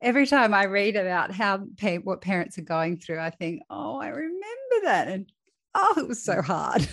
every 0.00 0.26
time 0.26 0.54
I 0.54 0.64
read 0.64 0.96
about 0.96 1.32
how 1.32 1.58
what 2.02 2.20
parents 2.20 2.58
are 2.58 2.62
going 2.62 2.98
through, 2.98 3.20
I 3.20 3.30
think, 3.30 3.62
oh, 3.70 3.98
I 3.98 4.08
remember 4.08 4.44
that, 4.84 5.08
and 5.08 5.32
oh, 5.74 5.94
it 5.98 6.08
was 6.08 6.22
so 6.22 6.42
hard. 6.42 6.88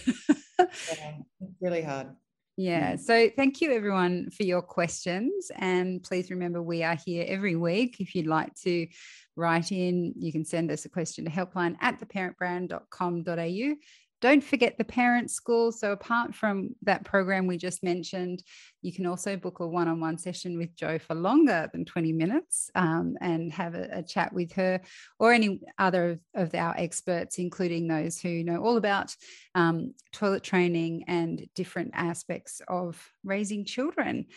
yeah, 0.59 1.17
really 1.61 1.81
hard. 1.81 2.07
Yeah. 2.55 2.97
So 2.97 3.29
thank 3.35 3.61
you 3.61 3.71
everyone 3.71 4.29
for 4.29 4.43
your 4.43 4.61
questions. 4.61 5.49
And 5.55 6.03
please 6.03 6.29
remember 6.29 6.61
we 6.61 6.83
are 6.83 6.97
here 7.03 7.25
every 7.27 7.55
week. 7.55 7.99
If 7.99 8.13
you'd 8.13 8.27
like 8.27 8.53
to 8.61 8.87
write 9.35 9.71
in, 9.71 10.13
you 10.15 10.31
can 10.31 10.45
send 10.45 10.69
us 10.69 10.85
a 10.85 10.89
question 10.89 11.25
to 11.25 11.31
helpline 11.31 11.75
at 11.81 11.99
theparentbrand.com.au. 11.99 13.75
Don't 14.23 14.41
forget 14.41 14.77
the 14.77 14.85
parent 14.85 15.29
school. 15.29 15.73
So, 15.73 15.91
apart 15.91 16.33
from 16.33 16.69
that 16.83 17.03
program 17.03 17.45
we 17.45 17.57
just 17.57 17.83
mentioned, 17.83 18.41
you 18.81 18.93
can 18.93 19.05
also 19.05 19.35
book 19.35 19.59
a 19.59 19.67
one 19.67 19.89
on 19.89 19.99
one 19.99 20.17
session 20.17 20.57
with 20.57 20.73
Jo 20.77 20.97
for 20.97 21.13
longer 21.13 21.69
than 21.73 21.83
20 21.83 22.13
minutes 22.13 22.71
um, 22.73 23.17
and 23.19 23.51
have 23.51 23.75
a, 23.75 23.89
a, 23.91 24.01
chat 24.01 24.31
with 24.31 24.53
her 24.53 24.79
or 25.19 25.33
any 25.33 25.59
other 25.77 26.21
of 26.33 26.55
our 26.55 26.73
experts, 26.77 27.37
including 27.37 27.85
those 27.85 28.17
who 28.17 28.45
know 28.45 28.63
all 28.63 28.77
about 28.77 29.13
um, 29.55 29.93
toilet 30.13 30.41
training 30.41 31.03
and 31.09 31.45
different 31.53 31.91
aspects 31.93 32.61
of 32.69 32.97
raising 33.25 33.65
children. 33.65 34.27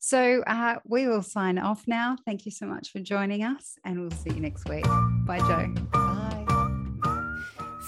So 0.00 0.42
uh, 0.46 0.80
we 0.84 1.08
will 1.08 1.22
sign 1.22 1.56
off 1.56 1.84
now. 1.86 2.18
Thank 2.26 2.44
you 2.44 2.52
so 2.52 2.66
much 2.66 2.90
for 2.90 2.98
joining 2.98 3.42
us, 3.42 3.78
and 3.86 4.00
we'll 4.00 4.10
see 4.10 4.34
you 4.34 4.40
next 4.40 4.68
week. 4.68 4.84
Bye, 5.24 5.38
Jo. 5.38 6.09